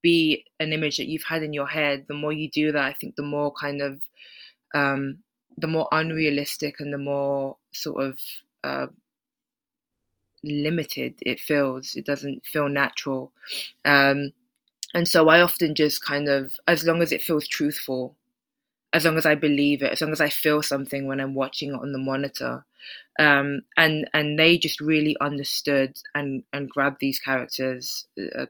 be 0.01 0.45
an 0.59 0.73
image 0.73 0.97
that 0.97 1.07
you've 1.07 1.23
had 1.23 1.43
in 1.43 1.53
your 1.53 1.67
head 1.67 2.05
the 2.07 2.13
more 2.13 2.33
you 2.33 2.49
do 2.51 2.71
that 2.71 2.83
i 2.85 2.93
think 2.93 3.15
the 3.15 3.23
more 3.23 3.53
kind 3.53 3.81
of 3.81 4.01
um 4.75 5.19
the 5.57 5.67
more 5.67 5.87
unrealistic 5.91 6.75
and 6.79 6.93
the 6.93 6.97
more 6.97 7.57
sort 7.73 8.03
of 8.03 8.19
uh, 8.63 8.87
limited 10.43 11.15
it 11.21 11.39
feels. 11.39 11.95
It 11.95 12.05
doesn't 12.05 12.45
feel 12.45 12.69
natural. 12.69 13.31
Um 13.85 14.31
and 14.95 15.07
so 15.07 15.29
i 15.29 15.41
often 15.41 15.75
just 15.75 16.03
kind 16.05 16.29
of 16.29 16.53
as 16.67 16.85
long 16.85 17.01
as 17.01 17.11
it 17.13 17.21
feels 17.23 17.47
truthful 17.47 18.15
as 18.93 19.05
long 19.05 19.17
as 19.17 19.25
i 19.25 19.35
believe 19.35 19.81
it 19.81 19.91
as 19.91 20.01
long 20.01 20.11
as 20.11 20.21
i 20.21 20.29
feel 20.29 20.61
something 20.61 21.07
when 21.07 21.19
i'm 21.19 21.33
watching 21.35 21.69
it 21.69 21.79
on 21.81 21.91
the 21.91 21.99
monitor 21.99 22.65
um, 23.19 23.61
and 23.75 24.09
and 24.13 24.39
they 24.39 24.57
just 24.57 24.79
really 24.79 25.15
understood 25.19 25.97
and 26.15 26.43
and 26.53 26.69
grabbed 26.69 27.01
these 27.01 27.19
characters 27.19 28.07
uh, 28.37 28.45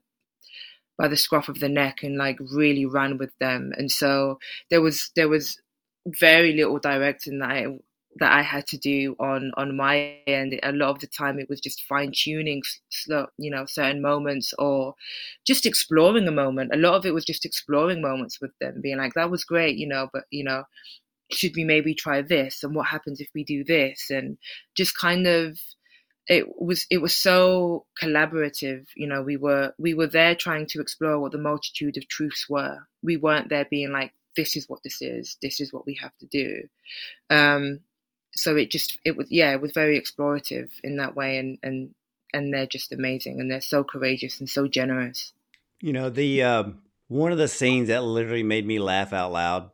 by 0.98 1.08
the 1.08 1.18
scruff 1.18 1.50
of 1.50 1.60
the 1.60 1.70
neck 1.70 2.04
and 2.04 2.18
like 2.18 2.38
really 2.40 2.86
ran 2.86 3.18
with 3.18 3.32
them. 3.40 3.72
And 3.78 3.92
so 3.92 4.38
there 4.70 4.82
was 4.82 5.12
there 5.16 5.30
was 5.30 5.60
very 6.06 6.54
little 6.54 6.78
directing 6.78 7.40
that 7.40 7.50
I 7.50 7.68
that 8.20 8.32
I 8.32 8.42
had 8.42 8.68
to 8.68 8.78
do 8.78 9.16
on 9.20 9.52
on 9.58 9.76
my 9.76 10.18
end. 10.28 10.60
A 10.64 10.72
lot 10.72 10.90
of 10.92 11.00
the 11.00 11.08
time, 11.08 11.40
it 11.40 11.50
was 11.50 11.62
just 11.62 11.84
fine 11.84 12.12
tuning, 12.16 12.62
you 13.38 13.52
know, 13.52 13.66
certain 13.66 14.02
moments 14.02 14.54
or 14.60 14.96
just 15.46 15.66
exploring 15.66 16.28
a 16.28 16.32
moment. 16.32 16.74
A 16.74 16.78
lot 16.78 16.96
of 16.96 17.06
it 17.06 17.14
was 17.14 17.26
just 17.26 17.46
exploring 17.46 18.02
moments 18.02 18.40
with 18.42 18.52
them, 18.60 18.82
being 18.82 18.98
like, 18.98 19.14
"That 19.14 19.32
was 19.32 19.44
great," 19.44 19.78
you 19.78 19.88
know, 19.88 20.10
but 20.14 20.24
you 20.32 20.44
know, 20.44 20.64
should 21.32 21.56
we 21.56 21.64
maybe 21.64 21.94
try 21.94 22.22
this 22.22 22.64
and 22.64 22.76
what 22.76 22.88
happens 22.88 23.20
if 23.22 23.30
we 23.34 23.44
do 23.44 23.64
this 23.64 24.10
and 24.10 24.38
just 24.76 24.98
kind 24.98 25.28
of 25.28 25.60
it 26.28 26.46
was 26.62 26.86
it 26.90 27.00
was 27.00 27.16
so 27.16 27.86
collaborative 28.02 28.86
you 28.96 29.08
know 29.08 29.22
we 29.22 29.38
were 29.38 29.74
we 29.78 29.94
were 29.94 30.08
there 30.08 30.36
trying 30.36 30.66
to 30.66 30.82
explore 30.82 31.20
what 31.20 31.32
the 31.32 31.38
multitude 31.38 31.98
of 31.98 32.08
truths 32.08 32.48
were 32.50 32.78
we 33.04 33.18
weren't 33.18 33.50
there 33.50 33.66
being 33.70 33.92
like 33.92 34.14
this 34.36 34.56
is 34.56 34.68
what 34.70 34.80
this 34.84 35.02
is 35.02 35.38
this 35.42 35.60
is 35.60 35.74
what 35.74 35.86
we 35.86 35.96
have 35.96 36.16
to 36.20 36.28
do 36.28 36.62
um 37.30 37.80
so 38.40 38.56
it 38.56 38.72
just 38.72 38.98
it 39.06 39.16
was 39.16 39.28
yeah 39.30 39.52
it 39.52 39.62
was 39.62 39.72
very 39.72 40.00
explorative 40.00 40.70
in 40.84 40.98
that 40.98 41.16
way 41.16 41.38
and 41.38 41.58
and 41.64 41.94
and 42.34 42.54
they're 42.54 42.68
just 42.68 42.92
amazing 42.92 43.40
and 43.40 43.52
they're 43.52 43.62
so 43.62 43.84
courageous 43.84 44.40
and 44.40 44.50
so 44.50 44.68
generous 44.68 45.34
you 45.82 45.94
know 45.94 46.10
the 46.10 46.42
um 46.44 46.80
one 47.08 47.32
of 47.32 47.38
the 47.38 47.48
scenes 47.48 47.88
that 47.88 48.04
literally 48.04 48.44
made 48.44 48.66
me 48.66 48.80
laugh 48.80 49.14
out 49.14 49.32
loud 49.32 49.72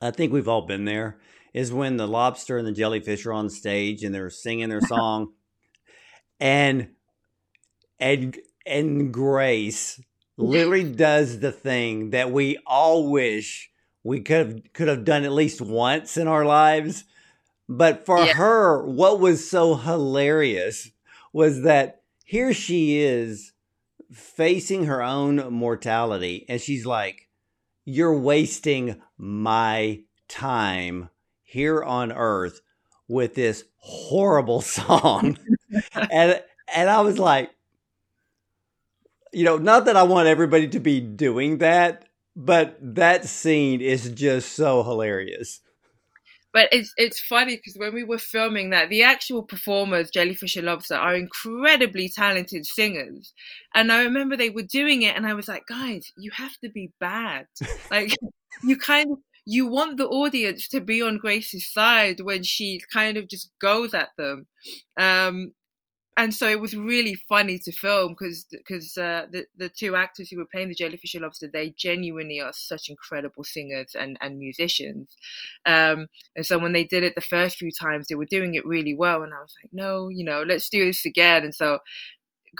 I 0.00 0.10
think 0.10 0.32
we've 0.32 0.48
all 0.48 0.62
been 0.62 0.84
there, 0.84 1.18
is 1.52 1.72
when 1.72 1.96
the 1.96 2.06
lobster 2.06 2.56
and 2.56 2.66
the 2.66 2.72
jellyfish 2.72 3.26
are 3.26 3.32
on 3.32 3.50
stage 3.50 4.04
and 4.04 4.14
they're 4.14 4.30
singing 4.30 4.68
their 4.68 4.80
song. 4.86 5.32
and 6.38 6.90
and 7.98 8.38
and 8.64 9.12
Grace 9.12 10.00
literally 10.36 10.84
does 10.94 11.40
the 11.40 11.52
thing 11.52 12.10
that 12.10 12.30
we 12.30 12.58
all 12.66 13.10
wish 13.10 13.70
we 14.04 14.20
could 14.20 14.46
have 14.46 14.72
could 14.72 14.88
have 14.88 15.04
done 15.04 15.24
at 15.24 15.32
least 15.32 15.60
once 15.60 16.16
in 16.16 16.28
our 16.28 16.44
lives. 16.44 17.04
But 17.68 18.06
for 18.06 18.24
yeah. 18.24 18.32
her, 18.34 18.86
what 18.86 19.20
was 19.20 19.48
so 19.48 19.74
hilarious 19.74 20.90
was 21.32 21.62
that 21.62 22.02
here 22.24 22.52
she 22.52 22.98
is 23.00 23.52
facing 24.12 24.86
her 24.86 25.02
own 25.02 25.52
mortality 25.52 26.46
and 26.48 26.60
she's 26.60 26.86
like 26.86 27.28
you're 27.84 28.18
wasting 28.18 29.00
my 29.16 30.00
time 30.28 31.08
here 31.42 31.82
on 31.82 32.12
earth 32.12 32.60
with 33.08 33.34
this 33.34 33.64
horrible 33.76 34.60
song. 34.62 35.38
and 36.10 36.42
and 36.74 36.90
I 36.90 37.00
was 37.00 37.18
like, 37.18 37.50
you 39.32 39.44
know, 39.44 39.56
not 39.56 39.86
that 39.86 39.96
I 39.96 40.02
want 40.02 40.28
everybody 40.28 40.68
to 40.68 40.80
be 40.80 41.00
doing 41.00 41.58
that, 41.58 42.04
but 42.36 42.76
that 42.82 43.24
scene 43.24 43.80
is 43.80 44.10
just 44.10 44.52
so 44.52 44.82
hilarious. 44.82 45.60
But 46.52 46.68
it's 46.72 46.92
it's 46.96 47.20
funny 47.20 47.56
because 47.56 47.76
when 47.76 47.92
we 47.94 48.04
were 48.04 48.18
filming 48.18 48.70
that, 48.70 48.88
the 48.88 49.02
actual 49.02 49.42
performers, 49.42 50.10
Jellyfish 50.10 50.56
and 50.56 50.66
Lobster, 50.66 50.94
are 50.94 51.14
incredibly 51.14 52.08
talented 52.08 52.64
singers. 52.66 53.32
And 53.74 53.92
I 53.92 54.02
remember 54.02 54.36
they 54.36 54.50
were 54.50 54.62
doing 54.62 55.02
it, 55.02 55.14
and 55.16 55.26
I 55.26 55.34
was 55.34 55.48
like, 55.48 55.66
guys, 55.66 56.10
you 56.16 56.30
have 56.32 56.56
to 56.62 56.70
be 56.70 56.92
bad. 57.00 57.46
Like 57.90 58.14
you 58.62 58.76
kind 58.76 59.10
of 59.12 59.18
you 59.44 59.66
want 59.66 59.96
the 59.96 60.06
audience 60.06 60.68
to 60.68 60.80
be 60.80 61.00
on 61.02 61.16
Grace's 61.18 61.72
side 61.72 62.20
when 62.20 62.42
she 62.42 62.80
kind 62.92 63.16
of 63.16 63.28
just 63.28 63.50
goes 63.60 63.94
at 63.94 64.10
them. 64.18 64.46
Um, 65.00 65.52
and 66.18 66.34
so 66.34 66.48
it 66.48 66.60
was 66.60 66.76
really 66.76 67.14
funny 67.14 67.60
to 67.60 67.70
film 67.70 68.08
because 68.08 68.44
because 68.50 68.98
uh, 68.98 69.26
the 69.30 69.46
the 69.56 69.68
two 69.68 69.94
actors 69.94 70.28
who 70.28 70.36
were 70.36 70.48
playing 70.50 70.68
the 70.68 70.74
jellyfish 70.74 71.14
and 71.14 71.22
lobster 71.22 71.48
they 71.50 71.72
genuinely 71.78 72.40
are 72.40 72.52
such 72.52 72.88
incredible 72.88 73.44
singers 73.44 73.94
and 73.94 74.18
and 74.20 74.36
musicians. 74.36 75.16
Um, 75.64 76.08
and 76.34 76.44
so 76.44 76.58
when 76.58 76.72
they 76.72 76.82
did 76.82 77.04
it 77.04 77.14
the 77.14 77.20
first 77.20 77.56
few 77.56 77.70
times 77.70 78.08
they 78.08 78.16
were 78.16 78.26
doing 78.26 78.54
it 78.54 78.66
really 78.66 78.96
well 78.96 79.22
and 79.22 79.32
I 79.32 79.38
was 79.38 79.54
like 79.62 79.72
no 79.72 80.08
you 80.08 80.24
know 80.24 80.42
let's 80.42 80.68
do 80.68 80.84
this 80.84 81.06
again. 81.06 81.44
And 81.44 81.54
so 81.54 81.78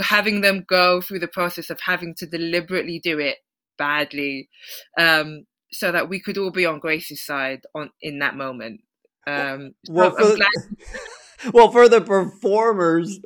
having 0.00 0.40
them 0.40 0.64
go 0.68 1.00
through 1.00 1.18
the 1.18 1.26
process 1.26 1.68
of 1.68 1.80
having 1.80 2.14
to 2.18 2.26
deliberately 2.26 3.00
do 3.02 3.18
it 3.18 3.38
badly 3.76 4.48
um, 4.96 5.46
so 5.72 5.90
that 5.90 6.08
we 6.08 6.20
could 6.20 6.38
all 6.38 6.52
be 6.52 6.64
on 6.64 6.78
Grace's 6.78 7.26
side 7.26 7.62
on 7.74 7.90
in 8.00 8.20
that 8.20 8.36
moment. 8.36 8.82
Um, 9.26 9.74
well, 9.90 10.12
for, 10.12 10.36
well 11.52 11.72
for 11.72 11.88
the 11.88 12.00
performers 12.00 13.18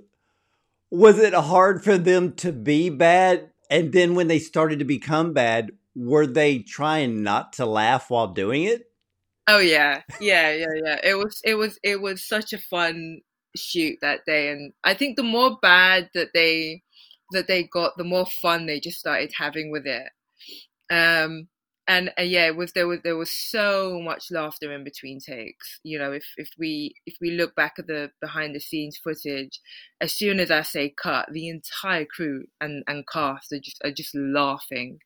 was 0.92 1.18
it 1.18 1.32
hard 1.32 1.82
for 1.82 1.96
them 1.96 2.34
to 2.34 2.52
be 2.52 2.90
bad? 2.90 3.50
And 3.70 3.94
then 3.94 4.14
when 4.14 4.28
they 4.28 4.38
started 4.38 4.78
to 4.80 4.84
become 4.84 5.32
bad, 5.32 5.70
were 5.96 6.26
they 6.26 6.58
trying 6.58 7.22
not 7.22 7.54
to 7.54 7.64
laugh 7.64 8.10
while 8.10 8.28
doing 8.28 8.64
it? 8.64 8.84
Oh 9.48 9.58
yeah, 9.58 10.02
yeah, 10.20 10.52
yeah, 10.52 10.66
yeah. 10.84 11.00
It 11.02 11.14
was, 11.14 11.40
it 11.44 11.54
was, 11.54 11.78
it 11.82 12.02
was 12.02 12.22
such 12.22 12.52
a 12.52 12.58
fun 12.58 13.20
shoot 13.56 13.98
that 14.02 14.20
day, 14.26 14.50
and 14.50 14.74
I 14.84 14.92
think 14.92 15.16
the 15.16 15.22
more 15.22 15.58
bad 15.62 16.10
that 16.14 16.28
they 16.34 16.82
that 17.32 17.48
they 17.48 17.64
got, 17.64 17.96
the 17.96 18.04
more 18.04 18.26
fun 18.26 18.66
they 18.66 18.78
just 18.78 18.98
started 18.98 19.32
having 19.34 19.70
with 19.70 19.86
it. 19.86 20.10
Um, 20.90 21.48
and 21.88 22.10
uh, 22.18 22.22
yeah, 22.22 22.50
was 22.50 22.72
there 22.72 22.86
was 22.86 23.00
there 23.02 23.16
was 23.16 23.32
so 23.32 24.00
much 24.00 24.30
laughter 24.30 24.72
in 24.72 24.84
between 24.84 25.18
takes. 25.18 25.80
You 25.82 25.98
know, 25.98 26.12
if 26.12 26.24
if 26.36 26.50
we 26.58 26.94
if 27.06 27.16
we 27.20 27.32
look 27.32 27.54
back 27.56 27.74
at 27.78 27.86
the 27.86 28.10
behind 28.20 28.54
the 28.54 28.60
scenes 28.60 28.96
footage, 28.96 29.60
as 30.00 30.12
soon 30.12 30.38
as 30.38 30.50
I 30.50 30.62
say 30.62 30.90
cut, 30.90 31.28
the 31.32 31.48
entire 31.48 32.04
crew 32.04 32.44
and 32.60 32.84
and 32.86 33.04
cast 33.06 33.52
are 33.52 33.58
just 33.58 33.80
are 33.84 33.90
just 33.90 34.14
laughing. 34.14 35.00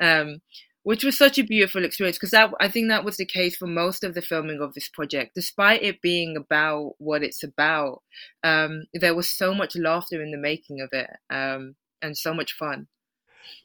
Um, 0.00 0.40
which 0.84 1.04
was 1.04 1.16
such 1.16 1.38
a 1.38 1.44
beautiful 1.44 1.84
experience 1.84 2.16
because 2.16 2.32
that 2.32 2.50
I 2.60 2.68
think 2.68 2.88
that 2.88 3.04
was 3.04 3.16
the 3.16 3.24
case 3.24 3.54
for 3.54 3.68
most 3.68 4.02
of 4.02 4.14
the 4.14 4.22
filming 4.22 4.60
of 4.60 4.74
this 4.74 4.88
project. 4.88 5.34
Despite 5.34 5.82
it 5.82 6.02
being 6.02 6.36
about 6.36 6.94
what 6.98 7.22
it's 7.22 7.44
about, 7.44 8.02
um, 8.42 8.86
there 8.92 9.14
was 9.14 9.28
so 9.28 9.54
much 9.54 9.76
laughter 9.76 10.22
in 10.22 10.32
the 10.32 10.38
making 10.38 10.80
of 10.80 10.88
it, 10.92 11.10
um, 11.30 11.76
and 12.00 12.16
so 12.16 12.34
much 12.34 12.52
fun. 12.52 12.88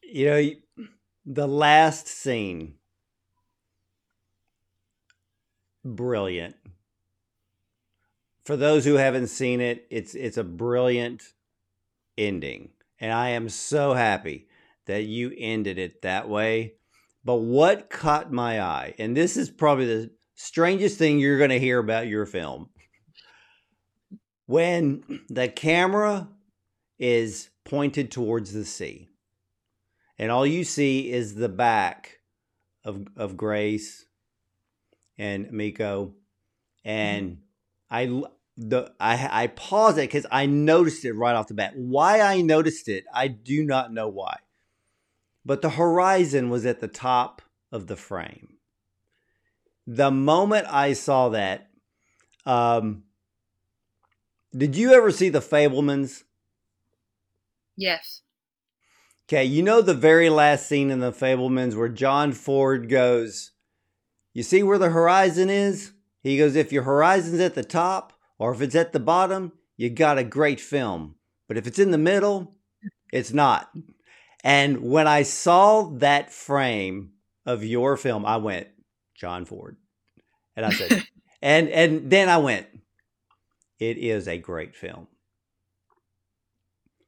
You 0.03 0.29
know, 0.29 0.85
the 1.27 1.47
last 1.47 2.07
scene, 2.07 2.75
brilliant. 5.83 6.55
For 8.45 8.55
those 8.55 8.85
who 8.85 8.93
haven't 8.93 9.27
seen 9.27 9.59
it, 9.59 9.85
it's 9.89 10.15
it's 10.15 10.37
a 10.37 10.43
brilliant 10.43 11.21
ending. 12.17 12.69
And 12.99 13.11
I 13.11 13.29
am 13.29 13.49
so 13.49 13.93
happy 13.93 14.47
that 14.85 15.03
you 15.03 15.33
ended 15.37 15.77
it 15.77 16.01
that 16.01 16.29
way. 16.29 16.75
But 17.25 17.35
what 17.35 17.89
caught 17.89 18.31
my 18.31 18.61
eye, 18.61 18.95
and 18.97 19.15
this 19.15 19.35
is 19.35 19.49
probably 19.49 19.85
the 19.85 20.11
strangest 20.35 20.97
thing 20.97 21.19
you're 21.19 21.37
going 21.37 21.49
to 21.49 21.59
hear 21.59 21.77
about 21.77 22.07
your 22.07 22.25
film. 22.25 22.69
When 24.45 25.03
the 25.27 25.49
camera 25.49 26.29
is 26.97 27.49
pointed 27.65 28.11
towards 28.11 28.53
the 28.53 28.63
sea, 28.63 29.09
and 30.19 30.31
all 30.31 30.45
you 30.45 30.63
see 30.63 31.11
is 31.11 31.35
the 31.35 31.49
back 31.49 32.19
of 32.83 33.07
of 33.15 33.37
Grace 33.37 34.05
and 35.17 35.51
Miko, 35.51 36.13
and 36.83 37.37
mm-hmm. 37.91 38.23
I 38.25 38.29
the 38.57 38.93
I 38.99 39.43
I 39.43 39.47
paused 39.47 39.97
it 39.97 40.01
because 40.01 40.25
I 40.31 40.45
noticed 40.45 41.05
it 41.05 41.13
right 41.13 41.35
off 41.35 41.47
the 41.47 41.53
bat. 41.53 41.73
Why 41.75 42.21
I 42.21 42.41
noticed 42.41 42.87
it, 42.87 43.05
I 43.13 43.27
do 43.27 43.63
not 43.63 43.93
know 43.93 44.07
why, 44.07 44.37
but 45.45 45.61
the 45.61 45.71
horizon 45.71 46.49
was 46.49 46.65
at 46.65 46.79
the 46.79 46.87
top 46.87 47.41
of 47.71 47.87
the 47.87 47.97
frame. 47.97 48.55
The 49.85 50.11
moment 50.11 50.67
I 50.69 50.93
saw 50.93 51.29
that, 51.29 51.69
um, 52.45 53.03
did 54.55 54.75
you 54.75 54.93
ever 54.93 55.11
see 55.11 55.29
the 55.29 55.39
Fabelmans? 55.39 56.23
Yes 57.75 58.21
Okay, 59.29 59.43
you 59.43 59.61
know 59.61 59.81
the 59.81 59.93
very 59.93 60.29
last 60.29 60.67
scene 60.67 60.89
in 60.89 61.01
The 61.01 61.11
Fabelmans 61.11 61.75
where 61.75 61.89
John 61.89 62.31
Ford 62.31 62.87
goes, 62.87 63.51
You 64.33 64.41
see 64.41 64.63
where 64.63 64.77
the 64.77 64.91
horizon 64.91 65.49
is? 65.49 65.91
He 66.23 66.37
goes, 66.37 66.55
If 66.55 66.71
your 66.71 66.83
horizon's 66.83 67.41
at 67.41 67.53
the 67.53 67.63
top 67.63 68.13
or 68.39 68.53
if 68.53 68.61
it's 68.61 68.75
at 68.75 68.93
the 68.93 69.01
bottom, 69.01 69.51
you 69.75 69.89
got 69.89 70.17
a 70.17 70.23
great 70.23 70.61
film. 70.61 71.15
But 71.49 71.57
if 71.57 71.67
it's 71.67 71.77
in 71.77 71.91
the 71.91 71.97
middle, 71.97 72.55
it's 73.11 73.33
not. 73.33 73.69
And 74.45 74.81
when 74.81 75.07
I 75.07 75.23
saw 75.23 75.89
that 75.97 76.31
frame 76.31 77.11
of 77.45 77.65
your 77.65 77.97
film, 77.97 78.25
I 78.25 78.37
went, 78.37 78.69
John 79.13 79.43
Ford. 79.43 79.75
And 80.55 80.65
I 80.65 80.71
said, 80.71 81.03
and 81.41 81.67
and 81.67 82.09
then 82.09 82.29
I 82.29 82.37
went, 82.37 82.67
it 83.77 83.97
is 83.97 84.25
a 84.29 84.37
great 84.37 84.73
film. 84.73 85.09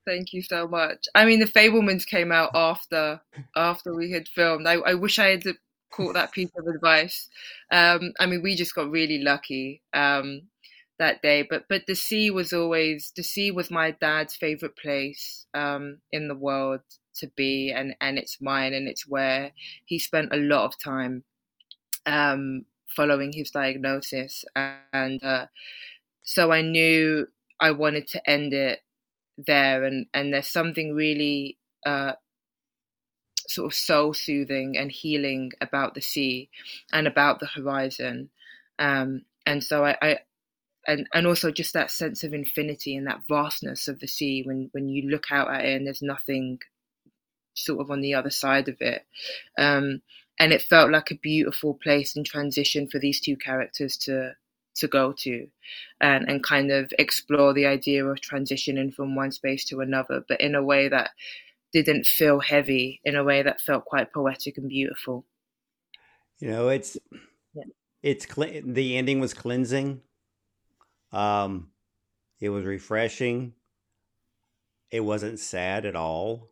Thank 0.05 0.33
you 0.33 0.41
so 0.41 0.67
much. 0.67 1.05
I 1.13 1.25
mean, 1.25 1.39
The 1.39 1.45
Fabelmans 1.45 2.05
came 2.05 2.31
out 2.31 2.51
after 2.55 3.21
after 3.55 3.93
we 3.93 4.11
had 4.11 4.27
filmed. 4.27 4.67
I, 4.67 4.73
I 4.75 4.93
wish 4.95 5.19
I 5.19 5.27
had 5.29 5.43
caught 5.91 6.13
that 6.13 6.31
piece 6.31 6.49
of 6.57 6.67
advice. 6.67 7.29
Um, 7.71 8.13
I 8.19 8.25
mean, 8.25 8.41
we 8.41 8.55
just 8.55 8.75
got 8.75 8.89
really 8.89 9.19
lucky 9.21 9.81
um, 9.93 10.43
that 10.97 11.21
day. 11.21 11.43
But 11.47 11.65
but 11.69 11.83
the 11.87 11.95
sea 11.95 12.31
was 12.31 12.53
always 12.53 13.11
the 13.15 13.23
sea 13.23 13.51
was 13.51 13.69
my 13.69 13.91
dad's 13.91 14.35
favorite 14.35 14.77
place 14.77 15.45
um, 15.53 15.99
in 16.11 16.27
the 16.27 16.35
world 16.35 16.81
to 17.15 17.27
be, 17.35 17.71
and 17.71 17.95
and 18.01 18.17
it's 18.17 18.41
mine, 18.41 18.73
and 18.73 18.87
it's 18.87 19.07
where 19.07 19.51
he 19.85 19.99
spent 19.99 20.33
a 20.33 20.37
lot 20.37 20.65
of 20.65 20.79
time 20.83 21.23
um, 22.05 22.65
following 22.95 23.33
his 23.33 23.51
diagnosis, 23.51 24.45
and 24.55 25.23
uh, 25.23 25.47
so 26.23 26.51
I 26.51 26.61
knew 26.61 27.27
I 27.59 27.71
wanted 27.71 28.07
to 28.09 28.29
end 28.29 28.53
it 28.53 28.79
there 29.45 29.83
and 29.83 30.07
and 30.13 30.33
there's 30.33 30.47
something 30.47 30.93
really 30.93 31.57
uh, 31.85 32.13
sort 33.47 33.71
of 33.71 33.77
soul 33.77 34.13
soothing 34.13 34.77
and 34.77 34.91
healing 34.91 35.51
about 35.61 35.95
the 35.95 36.01
sea 36.01 36.49
and 36.91 37.07
about 37.07 37.39
the 37.39 37.47
horizon. 37.47 38.29
Um, 38.77 39.23
and 39.45 39.63
so 39.63 39.85
I, 39.85 39.97
I 40.01 40.19
and 40.87 41.07
and 41.13 41.27
also 41.27 41.51
just 41.51 41.73
that 41.73 41.91
sense 41.91 42.23
of 42.23 42.33
infinity 42.33 42.95
and 42.95 43.07
that 43.07 43.21
vastness 43.27 43.87
of 43.87 43.99
the 43.99 44.07
sea 44.07 44.43
when 44.45 44.69
when 44.71 44.89
you 44.89 45.09
look 45.09 45.31
out 45.31 45.49
at 45.49 45.65
it 45.65 45.75
and 45.75 45.85
there's 45.85 46.01
nothing 46.01 46.59
sort 47.55 47.81
of 47.81 47.91
on 47.91 48.01
the 48.01 48.13
other 48.13 48.29
side 48.29 48.67
of 48.67 48.77
it. 48.79 49.05
Um, 49.57 50.01
and 50.39 50.53
it 50.53 50.61
felt 50.61 50.91
like 50.91 51.11
a 51.11 51.15
beautiful 51.15 51.73
place 51.73 52.15
in 52.15 52.23
transition 52.23 52.87
for 52.87 52.97
these 52.99 53.19
two 53.19 53.35
characters 53.35 53.97
to 53.97 54.35
to 54.79 54.87
go 54.87 55.13
to 55.19 55.47
and, 56.01 56.29
and 56.29 56.43
kind 56.43 56.71
of 56.71 56.91
explore 56.97 57.53
the 57.53 57.65
idea 57.65 58.05
of 58.05 58.19
transitioning 58.19 58.93
from 58.93 59.15
one 59.15 59.31
space 59.31 59.65
to 59.65 59.81
another, 59.81 60.23
but 60.27 60.41
in 60.41 60.55
a 60.55 60.63
way 60.63 60.87
that 60.89 61.11
didn't 61.71 62.05
feel 62.05 62.39
heavy, 62.39 62.99
in 63.03 63.15
a 63.15 63.23
way 63.23 63.41
that 63.41 63.61
felt 63.61 63.85
quite 63.85 64.13
poetic 64.13 64.57
and 64.57 64.69
beautiful. 64.69 65.25
You 66.39 66.49
know, 66.51 66.69
it's 66.69 66.97
yeah. 67.53 67.63
it's 68.01 68.25
the 68.25 68.97
ending 68.97 69.19
was 69.19 69.33
cleansing. 69.33 70.01
Um, 71.11 71.69
it 72.39 72.49
was 72.49 72.65
refreshing. 72.65 73.53
It 74.91 75.01
wasn't 75.01 75.39
sad 75.39 75.85
at 75.85 75.95
all. 75.95 76.49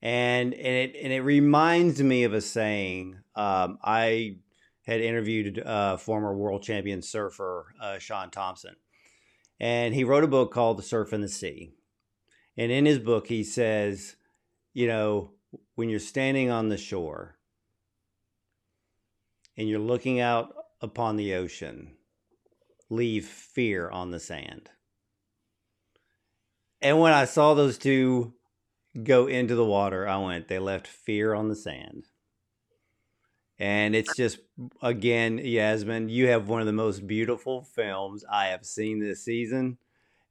And 0.00 0.54
and 0.54 0.64
it 0.64 0.96
and 1.02 1.12
it 1.12 1.20
reminds 1.20 2.02
me 2.02 2.24
of 2.24 2.32
a 2.32 2.40
saying. 2.40 3.18
Um, 3.34 3.78
I 3.82 4.36
had 4.82 5.00
interviewed 5.00 5.58
uh, 5.60 5.96
former 5.96 6.34
world 6.36 6.62
champion 6.62 7.02
surfer 7.02 7.74
uh, 7.80 7.98
Shaun 7.98 8.30
Tomson. 8.30 8.76
And 9.60 9.94
he 9.94 10.04
wrote 10.04 10.24
a 10.24 10.28
book 10.28 10.52
called 10.52 10.78
The 10.78 10.82
Surf 10.82 11.12
and 11.12 11.22
the 11.22 11.28
Sea. 11.28 11.72
And 12.56 12.72
in 12.72 12.84
his 12.84 12.98
book, 12.98 13.28
he 13.28 13.44
says, 13.44 14.16
you 14.74 14.86
know, 14.86 15.32
when 15.74 15.88
you're 15.88 15.98
standing 15.98 16.50
on 16.50 16.68
the 16.68 16.76
shore 16.76 17.36
and 19.56 19.68
you're 19.68 19.78
looking 19.78 20.18
out 20.20 20.52
upon 20.80 21.16
the 21.16 21.34
ocean, 21.34 21.92
leave 22.90 23.26
fear 23.26 23.88
on 23.88 24.10
the 24.10 24.20
sand. 24.20 24.70
And 26.80 26.98
when 26.98 27.12
I 27.12 27.24
saw 27.24 27.54
those 27.54 27.78
two 27.78 28.34
go 29.02 29.28
into 29.28 29.54
the 29.54 29.64
water, 29.64 30.08
I 30.08 30.18
went, 30.18 30.48
they 30.48 30.58
left 30.58 30.88
fear 30.88 31.32
on 31.32 31.48
the 31.48 31.56
sand. 31.56 32.08
And 33.62 33.94
it's 33.94 34.16
just, 34.16 34.40
again, 34.82 35.38
Yasmin, 35.38 36.08
you 36.08 36.26
have 36.26 36.48
one 36.48 36.58
of 36.58 36.66
the 36.66 36.72
most 36.72 37.06
beautiful 37.06 37.62
films 37.62 38.24
I 38.28 38.46
have 38.46 38.66
seen 38.66 38.98
this 38.98 39.24
season. 39.24 39.78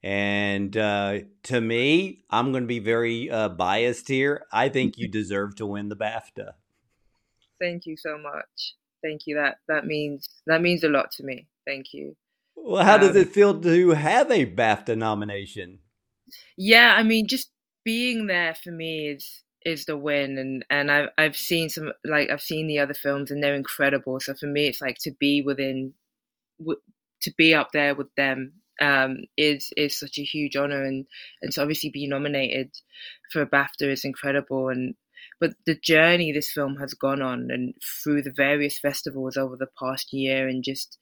And 0.03 0.75
uh, 0.75 1.19
to 1.43 1.61
me, 1.61 2.25
I'm 2.29 2.51
going 2.51 2.63
to 2.63 2.67
be 2.67 2.79
very 2.79 3.31
uh, 3.31 3.47
biased 3.47 4.09
here. 4.09 4.43
I 4.51 4.67
think 4.67 4.97
you 4.97 5.07
deserve 5.07 5.55
to 5.55 5.65
win 5.65 5.87
the 5.87 5.95
BAFTA. 5.95 6.55
Thank 7.57 7.85
you 7.85 7.95
so 7.95 8.17
much. 8.17 8.75
Thank 9.01 9.21
you. 9.27 9.35
That 9.35 9.59
that 9.69 9.85
means 9.85 10.27
that 10.45 10.61
means 10.61 10.83
a 10.83 10.89
lot 10.89 11.11
to 11.11 11.23
me. 11.23 11.47
Thank 11.65 11.93
you. 11.93 12.17
Well, 12.57 12.83
how 12.83 12.95
um, 12.95 13.01
does 13.01 13.15
it 13.15 13.29
feel 13.29 13.57
to 13.61 13.91
have 13.91 14.29
a 14.29 14.45
BAFTA 14.45 14.97
nomination? 14.97 15.79
Yeah, 16.57 16.95
I 16.97 17.03
mean, 17.03 17.27
just 17.27 17.49
being 17.85 18.27
there 18.27 18.55
for 18.55 18.71
me 18.71 19.07
is 19.07 19.43
is 19.65 19.85
the 19.85 19.97
win 19.97 20.37
and 20.37 20.65
and 20.69 20.91
I've 20.91 21.09
I've 21.17 21.37
seen 21.37 21.69
some 21.69 21.91
like 22.05 22.29
I've 22.29 22.41
seen 22.41 22.67
the 22.67 22.79
other 22.79 22.93
films 22.93 23.31
and 23.31 23.43
they're 23.43 23.55
incredible 23.55 24.19
so 24.19 24.33
for 24.33 24.47
me 24.47 24.67
it's 24.67 24.81
like 24.81 24.97
to 25.01 25.11
be 25.19 25.41
within 25.41 25.93
to 27.21 27.33
be 27.37 27.53
up 27.53 27.69
there 27.73 27.95
with 27.95 28.13
them 28.15 28.53
um, 28.81 29.17
is 29.37 29.71
is 29.77 29.99
such 29.99 30.17
a 30.17 30.23
huge 30.23 30.55
honor 30.55 30.83
and 30.83 31.05
and 31.41 31.51
to 31.51 31.61
obviously 31.61 31.89
be 31.89 32.07
nominated 32.07 32.71
for 33.31 33.41
a 33.41 33.47
BAFTA 33.47 33.91
is 33.91 34.03
incredible 34.03 34.69
and 34.69 34.95
but 35.39 35.51
the 35.65 35.75
journey 35.75 36.31
this 36.31 36.51
film 36.51 36.77
has 36.77 36.93
gone 36.93 37.21
on 37.21 37.49
and 37.51 37.75
through 38.03 38.23
the 38.23 38.33
various 38.35 38.79
festivals 38.79 39.37
over 39.37 39.55
the 39.55 39.69
past 39.79 40.11
year 40.13 40.47
and 40.47 40.63
just 40.63 40.97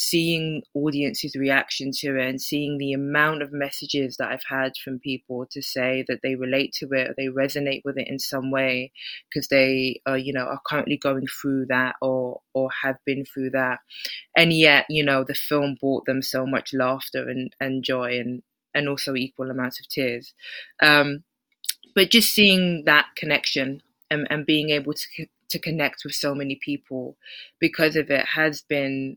seeing 0.00 0.62
audiences' 0.74 1.34
reaction 1.34 1.90
to 1.92 2.16
it 2.16 2.24
and 2.28 2.40
seeing 2.40 2.78
the 2.78 2.92
amount 2.92 3.42
of 3.42 3.52
messages 3.52 4.16
that 4.16 4.30
I've 4.30 4.44
had 4.48 4.74
from 4.76 5.00
people 5.00 5.44
to 5.50 5.60
say 5.60 6.04
that 6.06 6.20
they 6.22 6.36
relate 6.36 6.72
to 6.74 6.86
it 6.92 7.10
or 7.10 7.14
they 7.16 7.26
resonate 7.26 7.82
with 7.84 7.98
it 7.98 8.06
in 8.06 8.20
some 8.20 8.52
way 8.52 8.92
because 9.28 9.48
they 9.48 10.00
are, 10.06 10.16
you 10.16 10.32
know, 10.32 10.44
are 10.44 10.60
currently 10.64 10.96
going 10.96 11.26
through 11.26 11.66
that 11.66 11.96
or 12.00 12.40
or 12.54 12.70
have 12.84 12.96
been 13.04 13.24
through 13.24 13.50
that. 13.50 13.80
And 14.36 14.52
yet, 14.52 14.86
you 14.88 15.04
know, 15.04 15.24
the 15.24 15.34
film 15.34 15.76
brought 15.80 16.06
them 16.06 16.22
so 16.22 16.46
much 16.46 16.72
laughter 16.72 17.28
and, 17.28 17.54
and 17.60 17.82
joy 17.84 18.18
and, 18.18 18.42
and 18.74 18.88
also 18.88 19.14
equal 19.16 19.50
amounts 19.50 19.80
of 19.80 19.88
tears. 19.88 20.34
Um, 20.82 21.24
but 21.94 22.10
just 22.10 22.32
seeing 22.34 22.84
that 22.84 23.06
connection 23.16 23.82
and, 24.10 24.26
and 24.30 24.46
being 24.46 24.70
able 24.70 24.94
to 24.94 25.26
to 25.50 25.58
connect 25.58 26.02
with 26.04 26.14
so 26.14 26.34
many 26.34 26.58
people 26.62 27.16
because 27.58 27.96
of 27.96 28.10
it 28.10 28.24
has 28.26 28.60
been 28.62 29.16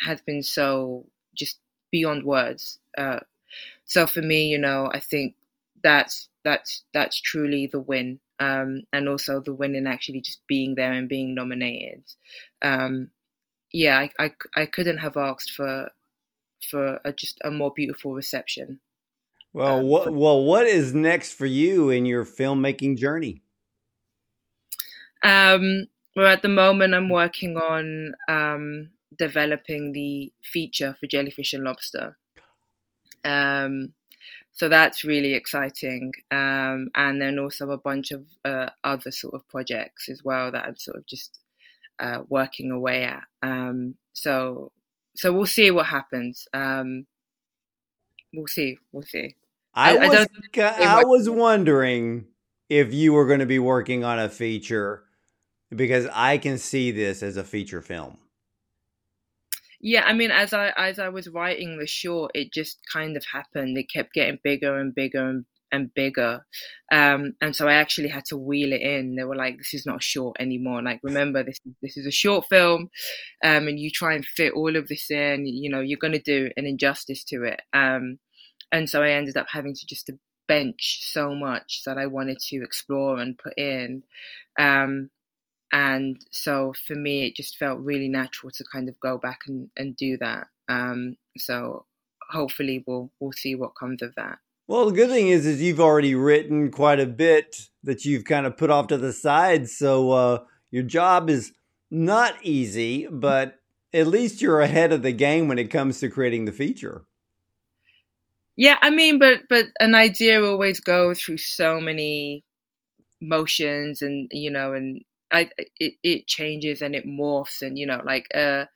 has 0.00 0.20
been 0.22 0.42
so 0.42 1.06
just 1.36 1.58
beyond 1.90 2.24
words. 2.24 2.78
Uh, 2.96 3.20
so 3.86 4.06
for 4.06 4.22
me, 4.22 4.48
you 4.48 4.58
know, 4.58 4.90
I 4.92 5.00
think 5.00 5.34
that's 5.82 6.28
that's 6.44 6.82
that's 6.92 7.20
truly 7.20 7.66
the 7.66 7.80
win, 7.80 8.20
um, 8.40 8.82
and 8.92 9.08
also 9.08 9.40
the 9.40 9.54
win 9.54 9.74
in 9.74 9.86
actually 9.86 10.20
just 10.20 10.40
being 10.46 10.74
there 10.74 10.92
and 10.92 11.08
being 11.08 11.34
nominated. 11.34 12.02
Um, 12.62 13.10
yeah, 13.72 13.98
I, 13.98 14.24
I, 14.24 14.32
I 14.54 14.66
couldn't 14.66 14.98
have 14.98 15.16
asked 15.16 15.52
for 15.52 15.90
for 16.70 17.00
a, 17.04 17.12
just 17.12 17.38
a 17.44 17.50
more 17.50 17.72
beautiful 17.74 18.14
reception. 18.14 18.80
Well, 19.52 19.80
um, 19.80 19.86
what 19.86 20.12
well 20.12 20.44
what 20.44 20.66
is 20.66 20.94
next 20.94 21.32
for 21.32 21.46
you 21.46 21.90
in 21.90 22.06
your 22.06 22.24
filmmaking 22.24 22.98
journey? 22.98 23.42
Um, 25.22 25.86
well, 26.16 26.26
at 26.26 26.42
the 26.42 26.48
moment, 26.48 26.94
I'm 26.94 27.08
working 27.08 27.56
on 27.56 28.14
um, 28.28 28.90
developing 29.18 29.92
the 29.92 30.32
feature 30.42 30.96
for 30.98 31.06
jellyfish 31.06 31.52
and 31.52 31.64
lobster. 31.64 32.16
Um, 33.24 33.94
so 34.52 34.68
that's 34.68 35.04
really 35.04 35.34
exciting. 35.34 36.12
Um, 36.30 36.88
and 36.94 37.20
then 37.20 37.38
also 37.38 37.70
a 37.70 37.78
bunch 37.78 38.12
of 38.12 38.24
uh, 38.44 38.70
other 38.84 39.10
sort 39.10 39.34
of 39.34 39.48
projects 39.48 40.08
as 40.08 40.22
well 40.24 40.52
that 40.52 40.64
I'm 40.64 40.76
sort 40.76 40.98
of 40.98 41.06
just 41.06 41.38
uh, 41.98 42.20
working 42.28 42.70
away 42.70 43.04
at. 43.04 43.24
Um, 43.42 43.96
so 44.12 44.72
so 45.16 45.32
we'll 45.32 45.46
see 45.46 45.70
what 45.70 45.86
happens. 45.86 46.46
Um, 46.52 47.06
we'll 48.32 48.46
see. 48.46 48.78
We'll 48.92 49.04
see. 49.04 49.36
I, 49.74 49.96
I 49.96 50.08
was 50.08 50.26
I, 50.56 51.00
I 51.00 51.04
was 51.04 51.28
wondering 51.28 52.26
if 52.68 52.94
you 52.94 53.12
were 53.12 53.26
going 53.26 53.40
to 53.40 53.46
be 53.46 53.58
working 53.58 54.04
on 54.04 54.18
a 54.18 54.28
feature 54.28 55.04
because 55.74 56.06
I 56.12 56.38
can 56.38 56.58
see 56.58 56.90
this 56.92 57.22
as 57.22 57.36
a 57.36 57.44
feature 57.44 57.82
film. 57.82 58.18
Yeah, 59.86 60.04
I 60.06 60.14
mean, 60.14 60.30
as 60.30 60.54
I 60.54 60.70
as 60.78 60.98
I 60.98 61.10
was 61.10 61.28
writing 61.28 61.78
the 61.78 61.86
short, 61.86 62.30
it 62.34 62.52
just 62.54 62.78
kind 62.90 63.16
of 63.18 63.24
happened. 63.26 63.76
It 63.76 63.90
kept 63.92 64.14
getting 64.14 64.38
bigger 64.42 64.78
and 64.78 64.94
bigger 64.94 65.28
and, 65.28 65.44
and 65.72 65.92
bigger, 65.92 66.46
um, 66.90 67.34
and 67.42 67.54
so 67.54 67.68
I 67.68 67.74
actually 67.74 68.08
had 68.08 68.24
to 68.26 68.38
wheel 68.38 68.72
it 68.72 68.80
in. 68.80 69.14
They 69.14 69.24
were 69.24 69.36
like, 69.36 69.58
"This 69.58 69.74
is 69.74 69.84
not 69.86 70.02
short 70.02 70.38
anymore. 70.40 70.82
Like, 70.82 71.00
remember 71.02 71.44
this 71.44 71.60
this 71.82 71.98
is 71.98 72.06
a 72.06 72.10
short 72.10 72.46
film, 72.48 72.88
um, 73.44 73.68
and 73.68 73.78
you 73.78 73.90
try 73.90 74.14
and 74.14 74.24
fit 74.24 74.54
all 74.54 74.74
of 74.76 74.88
this 74.88 75.10
in. 75.10 75.46
You 75.46 75.70
know, 75.70 75.80
you're 75.80 75.98
going 75.98 76.14
to 76.14 76.18
do 76.22 76.50
an 76.56 76.66
injustice 76.66 77.24
to 77.26 77.44
it." 77.44 77.60
Um, 77.74 78.18
and 78.72 78.88
so 78.90 79.02
I 79.02 79.10
ended 79.12 79.36
up 79.38 79.48
having 79.50 79.74
to 79.74 79.86
just 79.86 80.10
bench 80.48 81.00
so 81.12 81.34
much 81.34 81.82
that 81.86 81.98
I 81.98 82.06
wanted 82.06 82.38
to 82.50 82.62
explore 82.64 83.18
and 83.20 83.38
put 83.38 83.54
in. 83.58 84.02
Um, 84.58 85.10
and 85.74 86.24
so 86.30 86.72
for 86.86 86.94
me, 86.94 87.26
it 87.26 87.34
just 87.34 87.56
felt 87.56 87.80
really 87.80 88.08
natural 88.08 88.52
to 88.52 88.64
kind 88.72 88.88
of 88.88 88.98
go 89.00 89.18
back 89.18 89.40
and, 89.48 89.68
and 89.76 89.96
do 89.96 90.16
that. 90.18 90.46
Um, 90.68 91.16
so 91.36 91.84
hopefully 92.30 92.84
we'll 92.86 93.10
we'll 93.18 93.32
see 93.32 93.56
what 93.56 93.74
comes 93.74 94.00
of 94.00 94.14
that. 94.14 94.38
Well, 94.68 94.86
the 94.86 94.92
good 94.92 95.10
thing 95.10 95.28
is, 95.28 95.44
is 95.44 95.60
you've 95.60 95.80
already 95.80 96.14
written 96.14 96.70
quite 96.70 97.00
a 97.00 97.06
bit 97.06 97.68
that 97.82 98.04
you've 98.04 98.24
kind 98.24 98.46
of 98.46 98.56
put 98.56 98.70
off 98.70 98.86
to 98.86 98.96
the 98.96 99.12
side. 99.12 99.68
So 99.68 100.12
uh, 100.12 100.44
your 100.70 100.84
job 100.84 101.28
is 101.28 101.52
not 101.90 102.34
easy, 102.40 103.08
but 103.10 103.58
at 103.92 104.06
least 104.06 104.40
you're 104.40 104.60
ahead 104.60 104.92
of 104.92 105.02
the 105.02 105.12
game 105.12 105.48
when 105.48 105.58
it 105.58 105.72
comes 105.72 105.98
to 106.00 106.08
creating 106.08 106.44
the 106.44 106.52
feature. 106.52 107.04
Yeah, 108.56 108.78
I 108.80 108.90
mean, 108.90 109.18
but 109.18 109.40
but 109.48 109.66
an 109.80 109.96
idea 109.96 110.40
always 110.40 110.78
goes 110.78 111.20
through 111.20 111.38
so 111.38 111.80
many 111.80 112.44
motions, 113.20 114.02
and 114.02 114.28
you 114.30 114.52
know, 114.52 114.72
and 114.72 115.02
I 115.34 115.50
it, 115.78 115.94
it 116.02 116.26
changes 116.26 116.82
and 116.82 116.94
it 116.94 117.06
morphs, 117.06 117.62
and 117.62 117.78
you 117.78 117.86
know, 117.86 118.00
like 118.04 118.28
uh, 118.34 118.66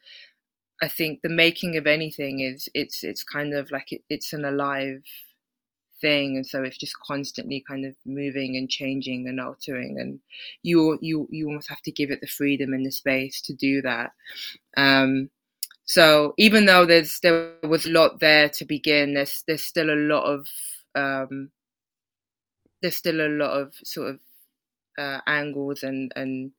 I 0.83 0.89
think 0.89 1.23
the 1.23 1.29
making 1.29 1.77
of 1.77 1.87
anything 1.87 2.41
is 2.41 2.69
it's 2.75 3.05
it's 3.05 3.25
kind 3.25 3.55
of 3.55 3.71
like 3.71 3.93
it, 3.93 4.03
it's 4.11 4.33
an 4.33 4.45
alive 4.45 5.05
thing. 6.01 6.37
And 6.37 6.47
so 6.47 6.63
it's 6.63 6.79
just 6.79 6.99
constantly 7.01 7.65
kind 7.67 7.85
of 7.85 7.95
moving 8.07 8.57
and 8.57 8.71
changing 8.71 9.29
and 9.29 9.41
altering. 9.41 9.99
And 9.99 10.21
you 10.63 10.99
you 11.01 11.29
you 11.31 11.49
almost 11.49 11.69
have 11.69 11.83
to 11.83 11.93
give 11.93 12.11
it 12.11 12.21
the 12.21 12.27
freedom 12.27 12.73
and 12.73 12.87
the 12.87 12.93
space 12.93 13.41
to 13.43 13.55
do 13.55 13.83
that. 13.83 14.13
Um, 14.77 15.31
so 15.85 16.35
even 16.39 16.67
though 16.67 16.87
there's 16.87 17.21
there 17.21 17.53
was 17.65 17.87
a 17.87 17.91
lot 17.91 18.21
there 18.21 18.49
to 18.51 18.65
begin 18.67 19.15
there's 19.15 19.43
there's 19.47 19.63
still 19.65 19.91
a 19.91 19.97
lot 19.97 20.25
of 20.25 20.47
um, 20.95 21.51
there's 22.83 22.97
still 22.97 23.21
a 23.21 23.29
lot 23.29 23.51
of 23.51 23.75
sort 23.85 24.11
of 24.11 24.21
uh, 24.99 25.21
angles 25.27 25.83
and 25.83 26.13
and 26.17 26.53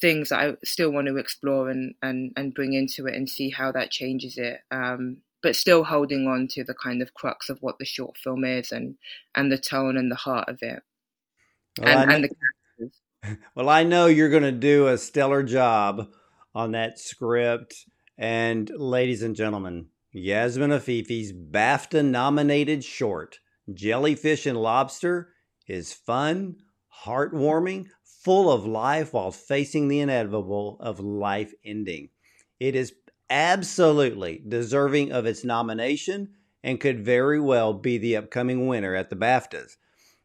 things 0.00 0.30
that 0.30 0.40
I 0.40 0.56
still 0.64 0.90
want 0.90 1.06
to 1.06 1.16
explore 1.16 1.70
and, 1.70 1.94
and, 2.02 2.32
and 2.36 2.52
bring 2.52 2.72
into 2.72 3.06
it 3.06 3.14
and 3.14 3.30
see 3.30 3.50
how 3.50 3.70
that 3.72 3.92
changes 3.92 4.36
it. 4.36 4.58
Um, 4.72 5.18
but 5.40 5.54
still 5.54 5.84
holding 5.84 6.26
on 6.26 6.48
to 6.48 6.64
the 6.64 6.74
kind 6.74 7.00
of 7.00 7.14
crux 7.14 7.48
of 7.48 7.58
what 7.60 7.78
the 7.78 7.84
short 7.84 8.16
film 8.16 8.44
is 8.44 8.72
and 8.72 8.96
and 9.34 9.52
the 9.52 9.58
tone 9.58 9.96
and 9.96 10.10
the 10.10 10.16
heart 10.16 10.48
of 10.48 10.58
it. 10.62 10.82
Well, 11.78 11.98
and, 11.98 12.12
and 12.12 12.24
the 12.24 13.38
well, 13.54 13.68
I 13.68 13.84
know 13.84 14.06
you're 14.06 14.30
going 14.30 14.42
to 14.42 14.52
do 14.52 14.88
a 14.88 14.96
stellar 14.96 15.42
job 15.42 16.08
on 16.54 16.72
that 16.72 16.98
script. 16.98 17.86
And 18.16 18.70
ladies 18.70 19.22
and 19.22 19.36
gentlemen, 19.36 19.88
Yasmin 20.12 20.70
Afifi's 20.70 21.32
BAFTA 21.32 22.04
nominated 22.04 22.84
short, 22.84 23.40
Jellyfish 23.72 24.46
and 24.46 24.56
Lobster, 24.56 25.30
is 25.66 25.92
fun, 25.92 26.56
heartwarming, 27.02 27.86
full 28.02 28.50
of 28.50 28.66
life 28.66 29.12
while 29.12 29.30
facing 29.30 29.88
the 29.88 30.00
inevitable 30.00 30.76
of 30.80 31.00
life 31.00 31.52
ending. 31.64 32.08
It 32.58 32.74
is 32.74 32.94
absolutely 33.28 34.42
deserving 34.46 35.12
of 35.12 35.26
its 35.26 35.44
nomination 35.44 36.30
and 36.62 36.80
could 36.80 37.04
very 37.04 37.40
well 37.40 37.74
be 37.74 37.98
the 37.98 38.16
upcoming 38.16 38.66
winner 38.66 38.94
at 38.94 39.10
the 39.10 39.16
BAFTAs. 39.16 39.76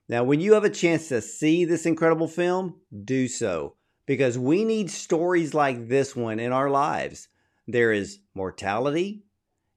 Now, 0.07 0.23
when 0.23 0.39
you 0.39 0.53
have 0.53 0.63
a 0.63 0.69
chance 0.69 1.09
to 1.09 1.21
see 1.21 1.65
this 1.65 1.85
incredible 1.85 2.27
film, 2.27 2.75
do 3.03 3.27
so 3.27 3.75
because 4.05 4.39
we 4.39 4.63
need 4.63 4.89
stories 4.89 5.53
like 5.53 5.87
this 5.87 6.15
one 6.15 6.39
in 6.39 6.51
our 6.51 6.69
lives. 6.69 7.27
There 7.67 7.91
is 7.91 8.19
mortality 8.33 9.23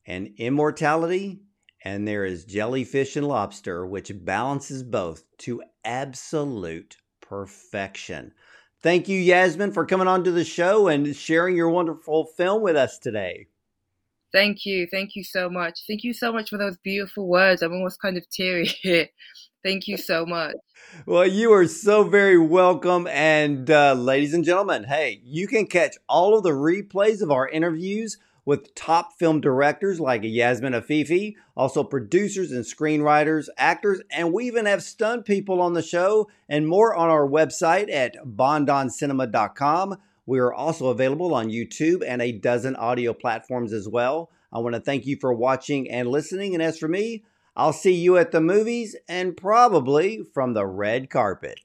and 0.07 0.33
immortality, 0.39 1.43
and 1.85 2.07
there 2.07 2.25
is 2.25 2.45
jellyfish 2.45 3.17
and 3.17 3.27
lobster, 3.27 3.87
which 3.87 4.13
balances 4.25 4.83
both 4.83 5.25
to 5.39 5.63
absolute 5.85 6.97
perfection. 7.21 8.33
Thank 8.81 9.09
you, 9.09 9.19
Yasmin, 9.19 9.73
for 9.73 9.87
coming 9.87 10.09
on 10.09 10.25
to 10.25 10.33
the 10.33 10.45
show 10.45 10.89
and 10.89 11.15
sharing 11.15 11.57
your 11.57 11.71
wonderful 11.71 12.25
film 12.25 12.63
with 12.63 12.77
us 12.77 12.99
today. 12.99 13.47
Thank 14.33 14.65
you. 14.65 14.89
Thank 14.91 15.15
you 15.15 15.25
so 15.25 15.51
much. 15.51 15.81
Thank 15.87 16.05
you 16.05 16.15
so 16.15 16.33
much 16.33 16.49
for 16.49 16.59
those 16.59 16.79
beautiful 16.79 17.29
words. 17.29 17.63
I'm 17.63 17.73
almost 17.73 18.01
kind 18.01 18.17
of 18.17 18.29
teary 18.31 18.67
here. 18.83 19.09
Thank 19.63 19.87
you 19.87 19.97
so 19.97 20.27
much. 20.27 20.57
Well, 21.07 21.27
you 21.27 21.53
are 21.53 21.69
so 21.69 22.03
very 22.03 22.39
welcome. 22.39 23.07
And 23.07 23.71
uh, 23.71 23.95
ladies 23.95 24.35
and 24.35 24.45
gentlemen, 24.45 24.85
hey, 24.85 25.21
you 25.23 25.47
can 25.47 25.67
catch 25.67 25.97
all 26.09 26.37
of 26.37 26.43
the 26.43 26.51
replays 26.51 27.23
of 27.23 27.31
our 27.31 27.49
interviews 27.49 28.19
with 28.45 28.75
top 28.75 29.13
film 29.19 29.41
directors 29.41 30.01
like 30.01 30.23
Yasmin 30.25 30.73
Afifi, 30.73 31.37
also 31.57 31.85
producers 31.85 32.51
and 32.51 32.65
screenwriters, 32.65 33.47
actors, 33.57 34.01
and 34.11 34.33
we 34.33 34.47
even 34.47 34.67
have 34.67 34.83
stunt 34.83 35.25
people 35.25 35.61
on 35.61 35.75
the 35.75 35.83
show 35.83 36.29
and 36.49 36.67
more 36.67 36.95
on 36.95 37.09
our 37.09 37.27
website 37.27 37.93
at 37.93 38.17
bondoncinema.com. 38.25 39.97
We 40.27 40.39
are 40.39 40.53
also 40.53 40.89
available 40.89 41.35
on 41.35 41.51
YouTube 41.51 42.03
and 42.07 42.23
a 42.23 42.33
dozen 42.33 42.77
audio 42.77 43.13
platforms 43.13 43.73
as 43.73 43.89
well. 43.89 44.31
I 44.53 44.59
want 44.59 44.75
to 44.75 44.81
thank 44.81 45.07
you 45.07 45.17
for 45.21 45.33
watching 45.33 45.91
and 45.91 46.09
listening. 46.09 46.55
And 46.55 46.63
as 46.63 46.79
for 46.79 46.89
me, 46.89 47.25
I'll 47.57 47.73
see 47.73 47.95
you 47.95 48.17
at 48.17 48.33
the 48.33 48.41
movies 48.41 48.97
and 49.09 49.37
probably 49.37 50.23
from 50.33 50.55
the 50.55 50.67
red 50.67 51.11
carpet. 51.11 51.61